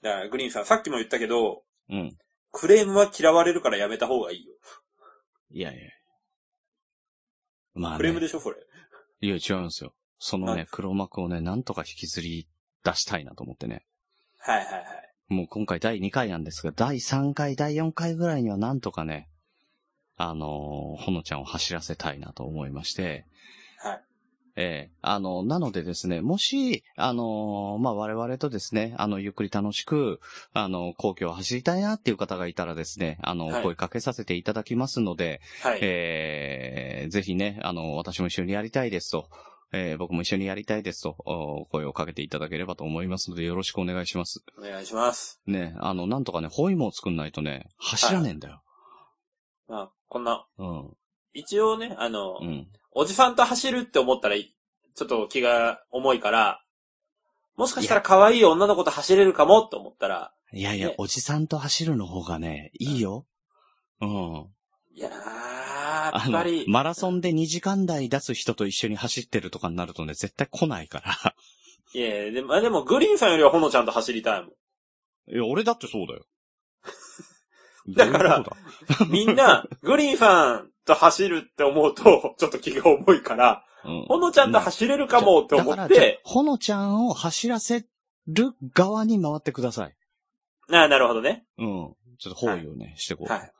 [0.00, 2.16] だから、グリーンさん、さっきも言ったけど、うん。
[2.52, 4.54] クレームは嫌われるからやめた方がいいよ。
[5.50, 5.80] いやいや。
[7.74, 7.96] まあ、ね。
[7.96, 8.56] クレームでしょ、それ。
[9.20, 9.92] いや、違うんですよ。
[10.20, 12.48] そのね黒幕をね、なんとか引きずり
[12.84, 13.84] 出したいなと思ってね。
[14.38, 15.07] はいはいはい。
[15.28, 19.28] もう今回第2回なんですが、第3回、第4回ぐらいにはなんとかね、
[20.16, 23.26] あのーほのちゃんを走らせたいなと思いまして、
[23.78, 24.00] はい。
[24.56, 30.18] ええあの、なのでですね、もし、あのーまあ、我々とですね、あの、ゆっくり楽しく、
[30.52, 35.78] あの、皇居を走りたいなっていう方がいたらですね、あの、はい声かけさせていただきますので、はい。
[35.82, 39.28] えーぜひね、あの、私も一緒にやりたいですと、
[39.72, 44.42] えー僕も一緒にやりたいですと、お声をかけていただければと思いますので、よろしくお願いします。
[44.58, 45.40] お願いします。
[45.46, 48.62] ね、あの、なんとかね、ホイモを作んないとね、走らねえんだよ。
[49.68, 50.96] まあ、こんな、うん。
[51.34, 52.68] 一応ね、あの、うん。
[52.92, 56.64] おじさんと走るって思ったら、ちょっと気が重いから、
[57.56, 63.26] もしかしたら可愛い女の子と走れるかもと思ったら、いやいやね、おじさんと走るの方がね、いいよ。
[64.00, 64.46] うん。
[64.94, 65.12] いやー、
[66.16, 71.34] やあのっぱり、、マラソンで2時間台出す人と一緒に走ってるとかになるとね、絶対来ないから。
[71.94, 74.50] いやでも、あでもグリーンさんよりはほのちゃんと走りたいもん。
[75.34, 76.24] いや、俺だってそうだよ。
[77.96, 78.44] だから
[79.08, 87.86] みんな、グリーンさんと走るって思うと、ちょっと気が重いから、うんほのちゃんと走れるかもって思って、ほのちゃんを走らせ
[88.26, 89.94] る側に回ってください。
[90.70, 91.46] ああ、なるほどね。
[91.56, 91.94] うん。
[92.18, 93.32] ちょっと包囲をね、してこう。
[93.32, 93.52] はい。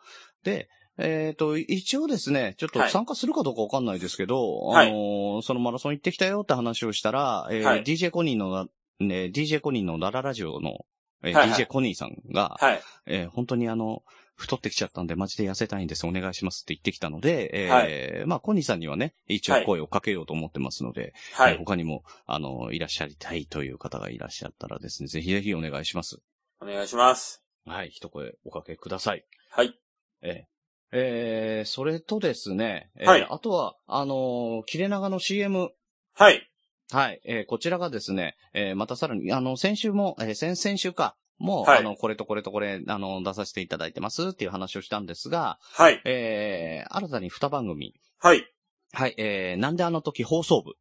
[0.42, 0.68] で、
[0.98, 8.68] えっ、と、一応ですね、ちょっとはい参加するかどうかわかんないですけど、はいあのーそのマラソン行ってきたよって話をしたら、えーはい DJ コニーの、
[8.98, 10.84] ね、DJ コニーのラララジオの、
[11.22, 12.80] えーはいはい DJ コニーさんが、はい。
[13.06, 14.02] えー本当にあの、
[14.34, 21.58] 太ってきちゃったんで、マジで痩せたいんです、お願いしますって言ってきたので、えーまあ、コニーさんにはね、一応声をかけようと思ってますので、えーはい。
[21.58, 26.20] 他にも、あの、いらっしゃりたいという方がいらっしゃったらですね、ぜひぜひお願いします。
[26.60, 27.42] お願いします。
[27.66, 29.24] はい、一声おかけください。
[29.50, 29.78] はい。
[30.22, 30.57] えー
[30.92, 35.70] えーそれとですね、えーはいあとは、あのー切れ長の CM、
[36.14, 36.50] はい。
[36.90, 46.00] はい、えーこちらがですね、えーまたさらに、あの、先週も、えー先々週か、もう、はいあの、これとこれとこれ、あの、出させていただいてますっていう話をしたんですが、はい。
[46.04, 48.44] えー新たに2番組、はい。
[48.92, 50.72] はい、えーなんであの時放送部。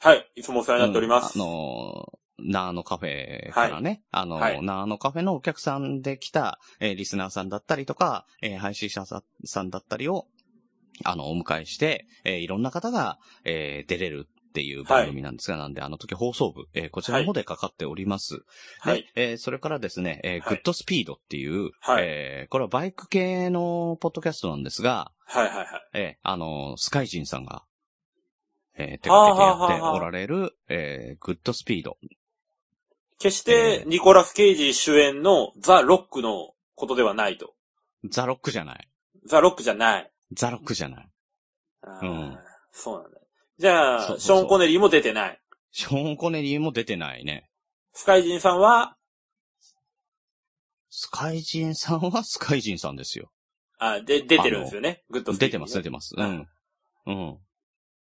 [0.00, 0.26] はい。
[0.36, 1.38] いつもお世話になっております。
[1.38, 10.26] うんあのーナーのカフェからね、あのーはいナーのカフェのお客さんで来た、えーリスナーさんだったりとか、えー配信者さんだったりを、
[11.04, 18.40] あの、お迎えして、えーいろんな方が、えー出れるっていう番組なんですが、なんであの時放送部、えーこちらの方でかかっております。
[18.80, 19.02] はい。
[19.14, 25.66] でえーそれからですね、えーはいグッドスピードっていう、はいえーこれはバイク系のポッドキャストなんですが、はいはいはい。
[25.94, 27.64] えーあの、スカイジンさんが、
[28.76, 31.98] えー手掛けてやっておられる、えーグッドスピード。
[33.18, 37.54] 決して、ニコラス・ケイジ主演のザ・ロックのことではないと。
[38.08, 38.88] ザロックじゃない。
[39.26, 40.10] ザ・ロックじゃない。
[40.32, 41.08] ザロックじゃない。
[41.82, 42.38] あーうん
[42.70, 43.18] そうなんだ。
[43.58, 45.40] じゃあ、そうそうそうショーン・コネリーも出てない。
[45.72, 47.50] ショーン・コネリーも出てないね。
[47.92, 48.96] スカイジンさんは、
[50.90, 52.22] スカイジンさんは？
[52.24, 53.30] スカイジンさんですよ。
[53.78, 55.02] あ、で、出てるんですよね。
[55.10, 56.14] グッドス出てます、出てます。
[56.16, 56.48] うん。
[57.06, 57.38] うん。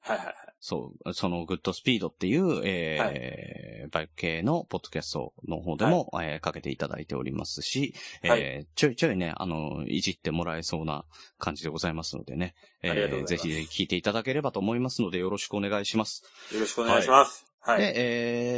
[0.06, 0.34] はいはいはい。
[0.60, 11.04] そう、そのグッドスピードっていう、えーバイク系のポッドキャストの方でも、えーかけていただいておりますし、えーはいちょいちょいね、あの、いじってもらえそうな
[11.38, 16.22] 感じでございますのでね、えーぜひ聞いていただければと思いますので、よろしくお願いします。
[16.52, 17.53] よろしくお願いします。
[17.66, 17.80] はい。
[17.80, 17.92] で、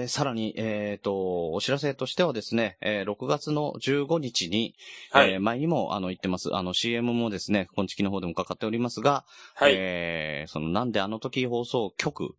[0.00, 4.74] えーさらに、えっ、と、お知らせとしてはですね、えー6月の15日に、
[5.12, 5.32] はい。
[5.34, 6.54] えー前にも、あの、言ってます。
[6.54, 9.74] あの、CM もですね、本チキの方でもかかっておりますが、はい。
[9.76, 12.34] えーその、なんであの時放送局、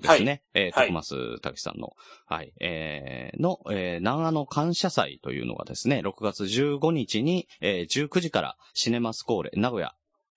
[0.00, 0.42] ですね。
[0.54, 1.92] えー、はい徳松たさんの、
[2.26, 9.94] はい、えーの、えー、南アの感謝祭というのがですね、6月15日に、えー19時からシネマスコーレ、名古屋、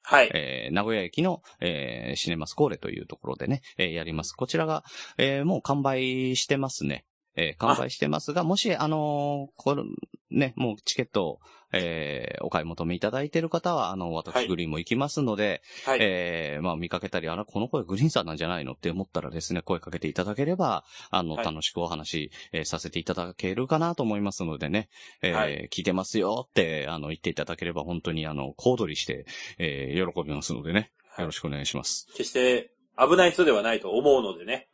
[0.07, 0.31] はい。
[0.33, 4.33] えー名古屋駅の、えーシネマスコーレというところでね、えーやります。
[4.33, 4.83] こちらが、
[5.17, 7.05] えーもう完売してますね。
[7.35, 9.83] えー完売してますが、もし、あのーこれ、
[10.31, 11.39] ね、もうチケットを、
[11.71, 15.99] えーお買い求めいただいている方は、あの、は私いグリーンも行きますので、はい。
[16.01, 24.89] えーまあ見かけたり、あら、この声グリーンさんなんじゃないのって思ったらですね、声かけていただければ、あの、はい楽しくお話、えーさせていただけるかなと思いますのでね、
[25.21, 29.25] えーはい聞いてますよって、あの、言っていただければ本当にあの、小躍りして、
[29.57, 32.07] えー喜びますのでね、はいよろしくお願いします。
[32.15, 34.69] 決して危ない人ではないと思うのでね。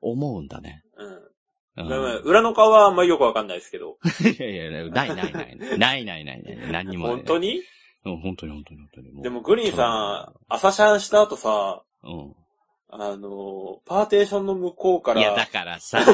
[0.00, 0.82] 思うんだね。
[0.96, 1.33] うん。
[1.76, 1.86] うん
[2.24, 3.96] 裏の顔はあんまりよくわかんないですけど。
[4.22, 5.56] いやいや、ないないない。
[5.78, 6.58] ないないないない。
[6.70, 7.16] 何にもない。
[7.16, 7.62] 本当に？
[8.04, 9.20] うん本当に本当に本当に。
[9.20, 12.34] うでもグリーンさん、朝シャンした後さ、うん。
[12.90, 15.98] あの、パーテーションの向こうから、いや、だからさ、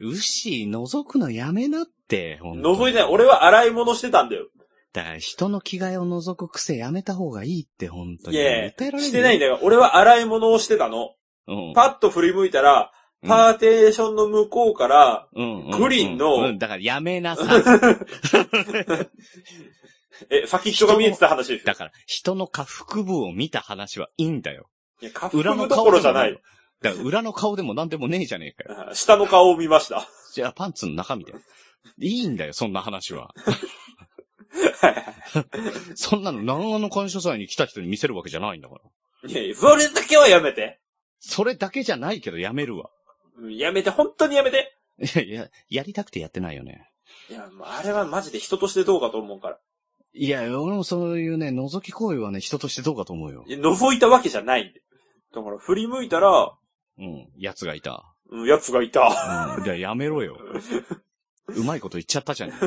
[0.00, 3.08] 牛覗くのやめなって、本当に覗いてない。
[3.10, 4.46] 俺は洗い物してたんだよ。
[4.92, 8.36] だから人の着替えを覗く癖やめた方がいいって、本当に。
[8.36, 9.58] いやいや、訴えられるしてないんだだよ。
[9.62, 11.14] 俺は洗い物をしてたの。
[11.46, 11.72] うん。
[11.74, 12.92] パッと振り向いたら、
[13.26, 17.62] パーテーションの向こうから、グリーンのうん、だからやめなさい。
[20.30, 21.74] え、先っちょが見えてた話ですよだ。
[21.74, 24.68] から、人の下腹部を見た話はいいんだよ。
[25.00, 26.40] いや、下腹部どころじゃない。
[26.82, 28.90] だから裏の顔でも何でもねえじゃねえかよ。
[28.90, 30.08] あ 下の顔を見ました。
[30.32, 31.40] じゃあパンツの中身だよ。
[31.98, 33.32] いいんだよ、そんな話は。
[35.94, 39.30] そんなの長野感謝祭に来た人に見せるわけじゃないんだから。
[39.30, 40.80] いやいや、それだけはやめて。
[41.18, 42.90] それだけじゃないけどやめるわ。
[43.38, 44.76] うんやめて、本当にやめて。
[44.98, 46.90] いやいや、やりたくてやってないよね。
[47.30, 49.58] いや、もうあれはマジで人としてどうかと思うから。
[50.12, 53.44] いや、俺もそういうね、覗き行為はね、人としてどうかと思うよ。
[53.46, 54.82] いや覗いたわけじゃないんで。
[55.34, 56.52] だから振り向いたら、
[56.98, 58.14] うん、奴がいた。
[58.30, 59.56] うん、やつがいた。
[59.58, 59.64] うん。
[59.64, 60.38] いや、やめろよ。
[61.48, 62.50] うまいこと言っちゃったじゃん。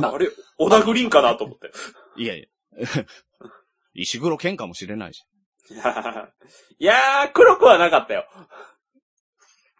[0.00, 1.72] あれ、小田グリーンかなと思って。
[2.16, 2.48] いやいや。
[3.94, 5.22] 石黒剣かもしれないじ
[5.70, 6.26] いやー
[6.78, 8.24] いやー、黒くはなかったよ。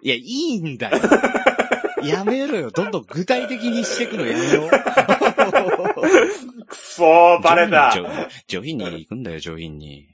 [0.03, 0.99] いや、いいんだよ。
[2.05, 2.71] やめろよ。
[2.71, 4.69] どんどん具体的にしてくのやめろ。
[6.67, 7.95] くそー、バレた。
[8.49, 10.09] 上品に行くんだよ、上品に。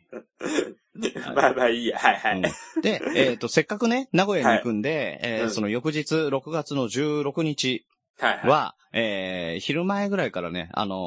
[1.34, 1.98] まあまあいいや。
[1.98, 2.36] はいはい。
[2.36, 2.38] う
[2.78, 7.86] んで、えっ、と、せっかくね、名古屋に行くんで、えーうんその翌日、6月の16日
[8.18, 8.50] はいはい。
[8.50, 10.98] は、えー昼前ぐらいからね、あのー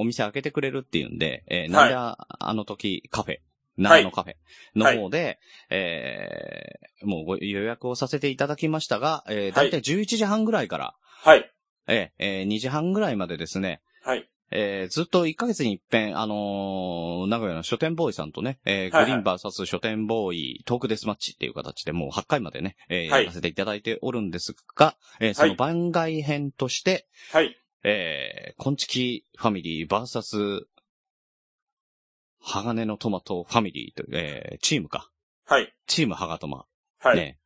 [0.00, 3.38] お店開けてくれるっていうんで、えー、なんでああの時カフェ、
[3.76, 4.34] 長野カフェ
[4.74, 5.38] の方で、
[5.70, 9.70] えーもうご予約をさせていただきましたが、えー、だい。
[9.70, 10.94] たい11時半ぐらいから、
[11.24, 11.50] はい。
[11.88, 14.28] えーえー2時半ぐらいまでですね、はい。
[14.52, 19.04] えーずっと1ヶ月に一遍、あのー名古屋の書店ボーイさんとね、えーはいはい。
[19.06, 23.22] グリーンバーサス書店ボーイトークデスマッチっていう形でもう8回までね、えーはい。
[23.22, 27.56] やらせていただいておるんですが、えーその番外編として、はい。
[27.84, 30.36] えー、コンチキファミリーバーサス、
[32.44, 35.10] 鋼のトマトファミリーという、えー、チームか。
[35.46, 35.72] はい。
[35.86, 36.64] チームハガトマ。
[36.98, 37.16] はい。
[37.16, 37.38] ね。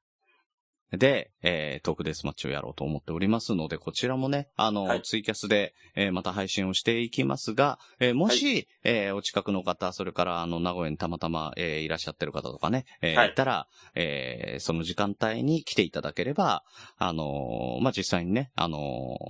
[0.93, 13.67] で、えー、トークデスマッチをやろうと思っておりますので、こちらもね、あの、はいツイキャスで、えーまた配信をしていきますが、えーもし、えーお近くの方、それから、あの、名古屋にたまたま、えーいらっしゃってる方とかね、えーはいいたら、
[13.97, 16.63] えーその時間帯に来ていただければ、
[16.99, 18.79] あのーまあ、実際にね、あの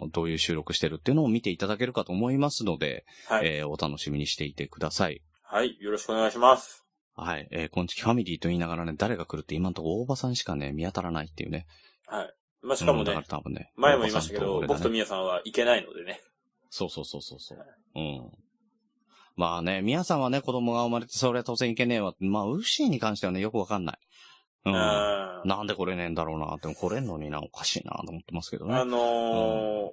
[0.09, 3.47] ーどういう収録してるっていうのを見ていただけるかと思いますので、はい。
[3.47, 5.23] えーお楽しみにしていてください。
[5.49, 5.77] はい。
[5.81, 6.85] よろしくお願いします。
[7.15, 7.47] はい。
[7.53, 11.67] えー、こんちきファミリーと言いながらね、誰が来るって今のところ大場さんしかね、見当たらないっていうね。
[12.09, 12.35] はい。
[12.63, 13.71] まあ、しかもうん多分ね。
[13.77, 16.21] 前も言いましたけど、ね僕とみやさんはいけないのでね。
[16.69, 17.59] そうそうそうそうそう。
[17.95, 18.31] うん。
[19.37, 22.15] まあね、皆さんはね、子供が生まれてそれは当然いけねえわ。
[22.19, 23.99] まあ、ウッシーに関してはね、よくわかんない。
[24.65, 24.71] う。
[24.71, 24.77] うんん。
[24.77, 28.85] あなんで来れねえんだろうなって、来れんのにな、おかしいなと思ってますけどね。
[28.85, 29.93] の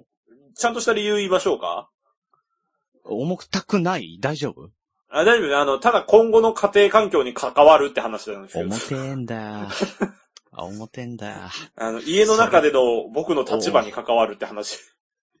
[0.56, 1.88] ちゃんとした理由言いましょうか？
[3.04, 4.18] 重くたくない？
[4.20, 4.70] 大丈夫？
[5.14, 8.68] あ、大丈夫あの、ただ今後の家庭環境に関わるって話なんですけど。
[8.68, 9.68] 重てえんだ。
[10.50, 11.50] あ、重てえんだ。
[11.76, 14.78] あの、家の中での僕の立場に関わるって話。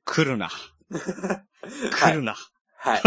[0.04, 0.48] 来るな。
[1.90, 2.36] 来るな。
[2.76, 3.02] はい。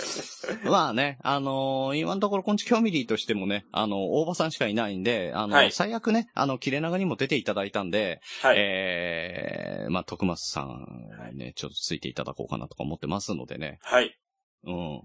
[0.64, 8.56] まあね、あのー今のところ、こんちきファミリーとしてもね、あの、大場さんしかいないんで、あの、はい最悪ね、あの、切れ長にも出ていただいたんで、はい。
[8.56, 13.78] えー、まあ、徳松さんにね、ちょっとついていただこうかなとか思ってますのでね。
[13.82, 14.16] はい。
[14.64, 15.02] うん。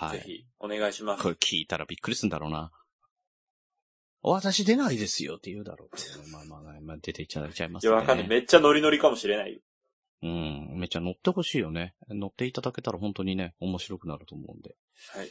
[0.00, 0.18] はい。
[0.18, 1.28] ぜひ、お願いしますこ。
[1.30, 2.70] れ聞いたらびっくりするんだろうな。
[4.22, 6.30] 私出ないですよって言うだろう。
[6.30, 7.90] まあまあまあ、まあ、出ていただいちゃいますね。
[7.90, 8.28] いや、わかんない。
[8.28, 9.60] めっちゃノリノリかもしれないよ。
[10.22, 10.78] うん。
[10.78, 11.94] めっちゃ乗ってほしいよね。
[12.08, 14.74] 乗っていただけたら本当にね、面白くなると思うんで。
[15.14, 15.30] はい。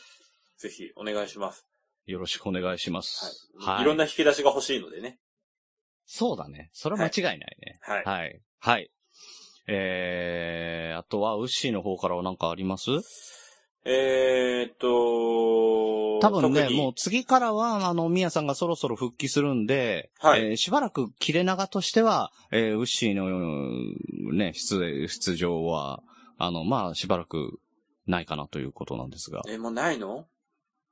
[0.57, 1.65] ぜひ、お願いします。
[2.05, 3.49] よろしくお願いします。
[3.59, 3.82] はい。
[3.82, 5.20] いろんな引き出しが欲しいのでね。
[6.05, 6.70] そうだね。
[6.74, 7.80] それは間違いないね。
[7.82, 8.03] はい。
[8.05, 8.41] はい。
[8.59, 8.91] はい。
[9.68, 12.91] えー、あとは、ウッシーの方からは何かあります？
[13.86, 26.02] えーっと、多分ね、もう次からは、あの、ミヤさんがそろそろ復帰するんで、はいえーしばらく切れ長としては、えーウッシーの、うんね、出、出場は、
[26.38, 27.60] あの、まあ、しばらく
[28.08, 29.42] ないかなということなんですが。
[29.48, 30.26] え、もうないの？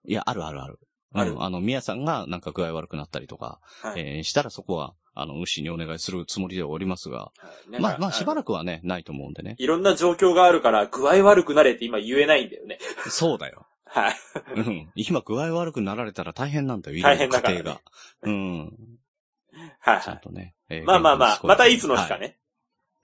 [0.08, 0.80] いや、あるあるある。
[1.14, 4.02] あるうんあの、ミヤさんがなんか具合悪くなったりとか、はい。
[4.18, 7.32] えーしたらそこは、あの、ウッシーにお願いするつもりではおりますが、
[7.80, 8.36] まあ、まあ、しばく。
[8.36, 9.56] らくはね、ないと思うんでね。
[9.58, 12.78] いろんな状況があるから、具合悪くなれって今言えないんだよね。
[13.10, 13.66] そうだよ。
[13.86, 14.16] はい。
[14.56, 14.92] うん。
[14.96, 17.82] 今具合悪くなられたら大変なんだよ、大変だからね家庭が。
[18.24, 18.60] うん。
[19.80, 20.02] はいはい。
[20.04, 20.54] ちゃんとね。
[20.70, 22.16] えーまあまあまあ、またいつの日か。
[22.16, 22.38] はいね。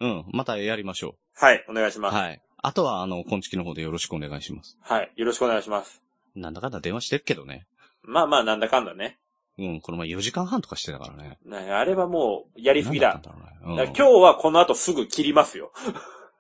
[0.02, 0.26] うん。
[0.34, 2.02] またやりましょはい、お願いしう。
[2.02, 2.16] ます。
[2.16, 2.42] はい。
[2.64, 4.78] あとは、あの、こんちきの方でよろしくお願いします。
[4.82, 5.12] はい。
[5.16, 6.02] よろしくお願いします。
[6.36, 7.68] なんだかんだ電話してるけどね。
[8.04, 9.18] まあまあ、なんだかんだね。
[9.58, 9.82] うん。
[9.82, 11.38] この前4時間半とかしてたからね。
[11.46, 13.20] ねあれはもう、やりすぎだ。
[13.22, 13.78] だろうね。
[13.78, 15.72] だ今日はこの後すぐ切りますよ。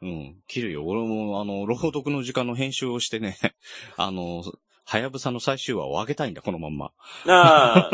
[0.01, 0.09] うん。
[0.09, 0.35] うん。
[0.47, 0.85] 切るよ。
[0.85, 3.37] 俺も、あの、朗読の時間の編集をしてね、
[3.97, 4.43] あの、
[4.85, 6.91] はやぶさの最終話を上げたいんだ、このまんま。
[7.25, 7.91] なあ、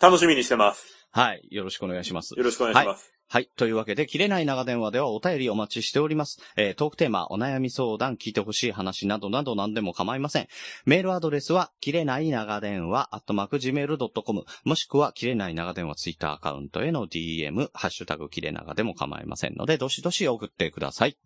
[0.00, 1.08] 楽しみにしてます。
[1.12, 1.46] はい。
[1.50, 2.34] よろしくお願いします。
[2.36, 3.10] よろしくお願いします。
[3.10, 3.19] はい。
[3.56, 6.40] というわけで、切れない長電話ではお便りお待ちしております。
[6.56, 10.48] えートークテーマ、お悩み相談、聞いてほしい話などなど何でも構いません。
[10.84, 21.16] メールアドレスは、切れない長電話、アットマーク gmail.com、もしくは、切れない長電話ツイッターアカウントへの DM、ハッシュタグ切れ長でも構いませんので、どしどし送ってください。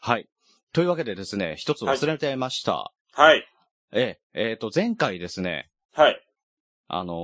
[0.00, 0.28] はい。
[0.72, 2.92] というわけでですね、一つ忘れてました。
[3.12, 3.46] はい。
[3.92, 6.20] えー、えーと、前回ですね、はい。
[6.88, 7.16] あのー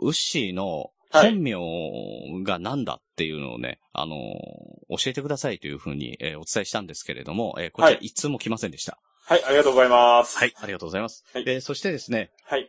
[0.00, 1.54] ウッシーのはい本名
[2.44, 4.18] が何だっていうのをね、あのー
[4.90, 8.98] 教えてくださいというふうに、えーお伝えしたんですけれども、えーこちらはい一通も来ませんでした。
[9.26, 10.38] はい、ありがとうございます。
[10.38, 10.54] はい。
[10.56, 11.24] ありがとうございます。
[11.34, 12.68] はいで、そしてですね、はい。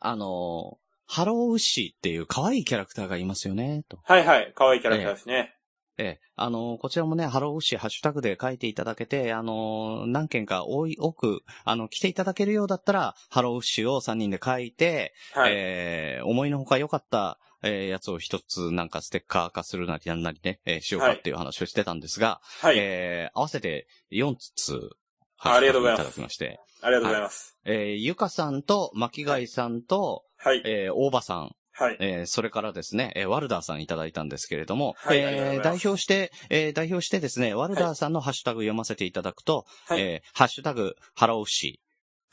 [0.00, 3.98] あのーハローウッシーっていう可愛いキャラクターがいますよね、と。
[4.04, 4.52] はいはい。
[4.54, 5.54] 可愛いキャラクターですね。
[5.96, 15.52] ええ、あの、こちらもね、ハローウッシーハッシュタグで書いていただけて、あの、何件か多い、多く、あの、来ていただけるようだったら、ハローウッシーを3人で書いて、はい。
[15.56, 22.76] えー、思いのほか良かった、えー、やつを一つなんかステッカー化するなりなんなりね、えーしようかっていう話をしてたんですが、はい。
[22.78, 24.90] えー、合わせて4つ、
[25.38, 27.56] ありがとうございますただきまして、ありがとうございます。
[27.64, 30.62] えー、ゆかさんと巻貝さんと、はい。
[30.64, 31.96] えー、大場さん、はい。
[32.00, 40.00] えーそれからですね、えーワルダーさんいただいたんですけれども、はいえー代表して、えー代表してですね、ワルダーさんのハッシュタグ読ませていただくと、はい。
[40.00, 41.80] えーハッシュタグ、ハローシ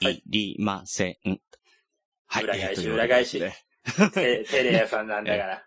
[0.02, 1.40] いいりません。
[2.28, 2.44] はい。
[2.44, 3.40] 裏返し裏返し
[4.14, 5.64] テテレ屋さんなんだから。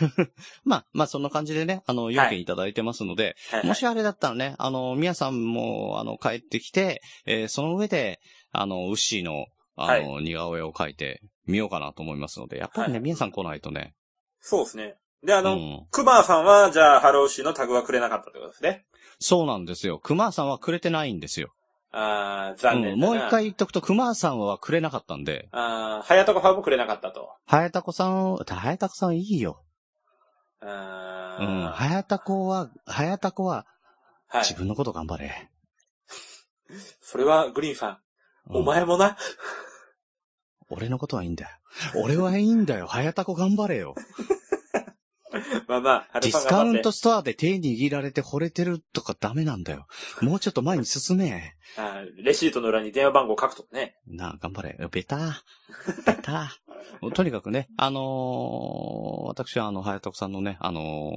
[0.64, 8.20] まあ、まあ、そんな感じでね、あの、4件いただいてますので、はいもしあれだったらね、あの、みやさんも、あの、帰ってきて、えーその上で、
[8.52, 9.46] あの、ウッシーの、
[9.76, 13.94] あの、似顔絵を描いてみようかなと思いますので、やっぱりね、はいみやさん来ないとね、
[14.40, 14.96] そうですね。
[15.22, 15.86] で、あの、うん。
[15.90, 18.86] クマさんは、じゃあ、ハローシーのタグはくれなかったってことですね。
[19.18, 19.98] そうなんですよ。
[19.98, 21.52] 熊さんはくれてないんですよ。
[21.92, 27.30] あー、残念うんもう一回言っとくと、熊さんはくれなかったんで、あー、はやたこファンもくれなかったと。
[27.46, 29.62] はやたこさん、はやたこさんいいよ。
[30.62, 30.68] うん。
[30.68, 33.66] はやたこは、はやたこは、
[34.28, 34.44] はい。
[34.44, 35.50] 自分のこと頑張れ。
[37.00, 37.98] それは、グリーンさん
[38.46, 39.16] お前もな。
[40.68, 41.50] 俺のことはいいんだよ。
[41.96, 42.86] 俺はいいんだよ。
[42.86, 43.94] はやたこ頑張れよ。
[45.68, 49.86] まあまあ、ディスカウントストアで手握られて惚れてるとかダメなんだよ。
[50.22, 51.54] もうちょっと前に進め。
[51.76, 53.96] あーレシートの裏に電話番号書くとね。
[54.06, 54.76] なあ、頑張れ。
[54.90, 55.42] ベタ
[56.06, 56.52] ベタ
[57.14, 61.12] とにかくね、あのー私はあの、はやたこさんのね、あの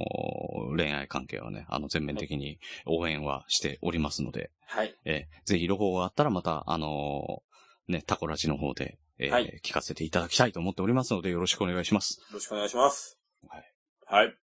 [0.72, 4.94] ー恋愛関係はね、あの、全面的に応援はしておりますので、はい。
[5.04, 12.20] えーぜひロゴがあったらまた、あのーね、タコラジの方で、えーはい聞かせていただきたいと思っておりますので、よろしくお願いします。
[12.20, 13.18] よろしくお願いします。
[13.48, 13.73] はい。
[14.06, 14.36] はい。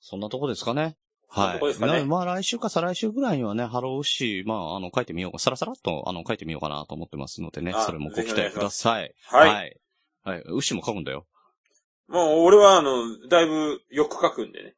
[0.00, 0.96] そんなとこですかね。
[1.30, 1.54] そんなはい。
[1.54, 9.14] とこですかねなまあ来週か再来週ぐらいにはね、ハローシー、まああの書いてみようか、さらさらっとあの書いてみようかなと思ってますのでね、あそれもご期待ください。
[9.24, 9.48] はい。
[9.48, 9.80] はい。
[10.22, 10.40] はい。
[10.42, 11.26] ウッシーも書くんだよ。
[12.08, 14.74] もう、俺は、あの、だいぶよく書くんでね。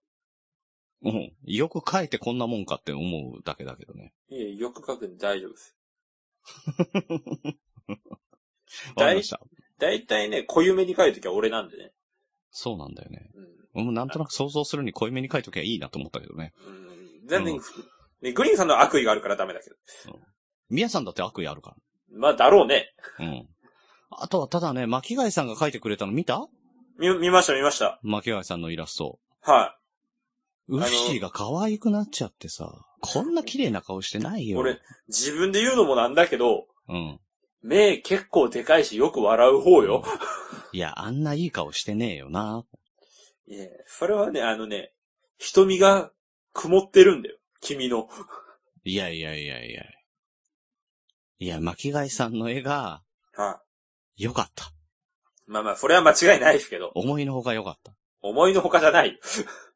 [1.03, 1.33] うん。
[1.45, 4.13] よく書いてこんなもんかって思うだけだけどね。
[4.29, 5.77] いえ、よく書くんで大丈夫です。
[8.97, 9.41] わかりました。
[9.79, 11.93] だいたいね、濃ゆめに書いるときは俺なんでね。
[12.51, 13.31] そうなんだよね。
[13.35, 13.62] うん。
[13.75, 16.53] うん、なんとなく想像するに濃いめに書いときゃいいなと思ったけどね。
[16.67, 16.71] う
[17.25, 17.61] ん、全然、うん
[18.23, 19.77] ね、グリーンさんの悪意があるからダメだけど。
[20.71, 21.75] 宮さんだって悪意あるか
[22.15, 22.93] まあ、だろうね。
[23.19, 23.27] ら。
[23.27, 23.49] うん。
[24.11, 26.47] あとは、ただね、巻貝さんが書いてくれたの見た？
[26.99, 27.99] 見、見ました、見ました。
[28.03, 29.19] 巻貝さんのイラスト。
[29.41, 29.77] は
[30.69, 32.71] ウッシーが可愛くなっちゃってさ、
[33.01, 34.51] こんな綺麗な顔してないい。
[34.51, 34.61] よ。
[34.61, 34.79] 俺、
[35.09, 37.19] 自分で言うのもなんだけど、うん。
[37.63, 40.05] 目結構でかいしよく笑う方よ。
[40.73, 42.65] いや、あんないい顔してねえよな。
[43.47, 44.93] いや、それはね、あのね、
[45.39, 46.11] 瞳が
[46.53, 47.39] 曇ってるんだよ。
[47.61, 48.09] 君の。
[48.85, 49.83] いやいやいやいや。
[51.39, 53.03] いや、巻貝さんの絵が
[53.35, 53.61] は
[54.17, 54.25] い。
[54.25, 54.73] 良かった。
[55.47, 57.95] まあまあ、それは間違いないですけど、思いのほか良かった。
[58.21, 59.19] 思いのほかじゃない。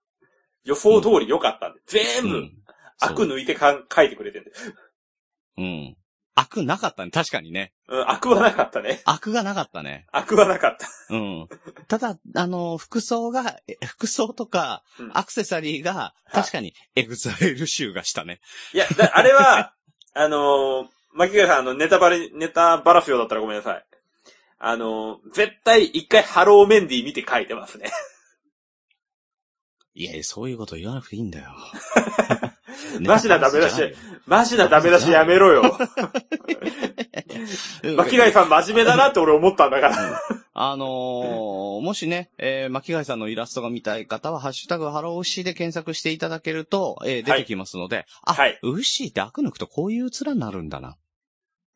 [0.65, 1.81] 予想通り良かったんで。
[1.87, 2.65] 全部、うん。
[3.01, 4.53] 悪抜いてかん書いてくれてんで。
[5.59, 5.97] うん。
[6.37, 7.11] 悪なかったね。
[7.11, 7.73] 確かにね。
[7.89, 9.01] うん、悪はなかったね。
[9.07, 10.07] 悪がなかったね。
[10.13, 10.87] 悪はなかった。
[11.15, 11.49] うん。
[11.89, 18.41] ただ、あの、服装が、え服装とか、うんアクセサリーが、確かにエグザイル臭がしたね。
[18.75, 19.73] いや、だあれは、
[20.13, 23.85] あのー、牧川さん、あの、ネタバレ、ネタバラすようだったらごめんなさい。
[24.59, 27.91] あのー、絶対一回ハローメンディー見て書いてますね。
[29.95, 31.57] いやいや、そういうこと言わなくていいんだよ。
[33.01, 33.95] マジなダメ出し
[34.27, 35.79] マジなダメ出しやめろよ。
[37.97, 40.21] 牧貝さん真面目だなって俺思ったんだから。
[40.55, 50.97] あのーもしね、えー、巻貝さんのイラストが見たい方は、ハッシュタグハローウッシーで検索していただけると、えー出てきますので、あ、はいウッシーって悪抜くとこういう面になるんだな。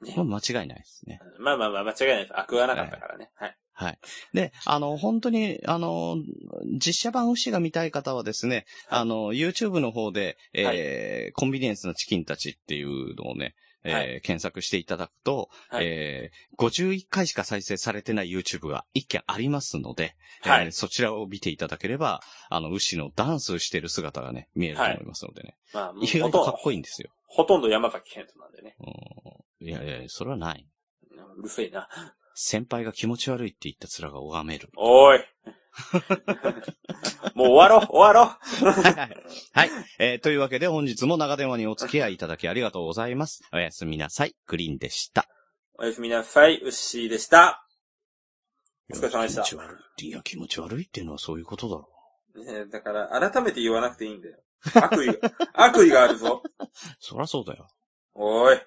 [0.02, 1.20] ね間違いないですね。
[1.38, 2.38] まあまあまあ、間違いないです。
[2.38, 3.30] 悪はなかったからね。
[3.34, 3.56] はい。
[3.80, 3.98] はい。
[4.34, 6.18] で、あの、本当に、あの、
[6.66, 22.20] 実写版ウッシーが見たい方はですね、あの、YouTube の方で、えーコンビニエンスのチキンたちっていうのをね、えーは検索していただくと、はいえー51回しか再生されてない YouTube が一件ありますので、はいえーそちらを見ていただければ、
[22.50, 25.56] あの、ウッシーのダンスしてる姿がね、見えると思いますのでね。
[25.72, 27.08] まあ、もう意外とかっこいいんですよ。
[27.26, 28.76] ほとんど山崎健人なんでね。
[29.60, 30.66] うん、いやいや、それはない。
[31.38, 31.88] うるせえな。
[32.42, 34.70] 先輩が気持ち悪いって言った面が拝める。
[34.74, 35.20] おい。
[37.34, 38.28] もう終わろう、終わろう。
[39.52, 39.70] はい。
[39.98, 43.42] えーというわけで本日も長電話にお付き合いいただきありがとうございます。
[43.52, 44.34] おやすみなさい。
[44.46, 45.28] グリーンでした。
[45.74, 47.66] おやすみなさい、ウッシーでした。
[48.90, 50.06] お疲れ様でした気持ち悪い。
[50.06, 51.90] いや、気持ち悪いっていうのはそういうことだろ
[52.42, 54.38] ねだから、改めて言わなくていいんだよ。
[54.76, 55.18] 悪意が、
[55.52, 56.42] 悪意があるぞ。
[56.98, 57.68] そらそうだよ。
[58.14, 58.58] おい。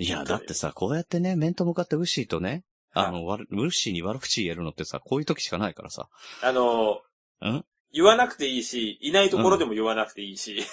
[0.00, 6.08] いや、だってさ、こうやってね、面と向かってウッシーとね、あの、悪ウッシーに悪口言えるのってさ、こういう時しかないからさ。
[6.42, 7.02] あの、
[7.46, 7.64] ん？
[7.92, 10.64] 言わなくていいし、いないところでも言わなくていいし。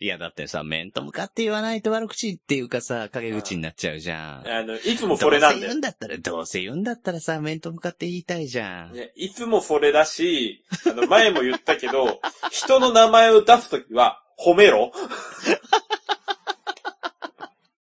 [0.00, 4.48] いや、だってさ、面と向かって言わないと悪口っていうかさ、陰口になっちゃうじゃん。
[4.48, 5.80] あの、いつもそれなんだよどうせ言うん。
[5.80, 8.92] だったら、どうせ言うんだったらさ、面と向かって言いたいじゃん。
[8.92, 12.20] ね、いつもそれだし、あの、前も言ったけど、
[12.50, 14.92] 人の名前を出すときは、褒めろ。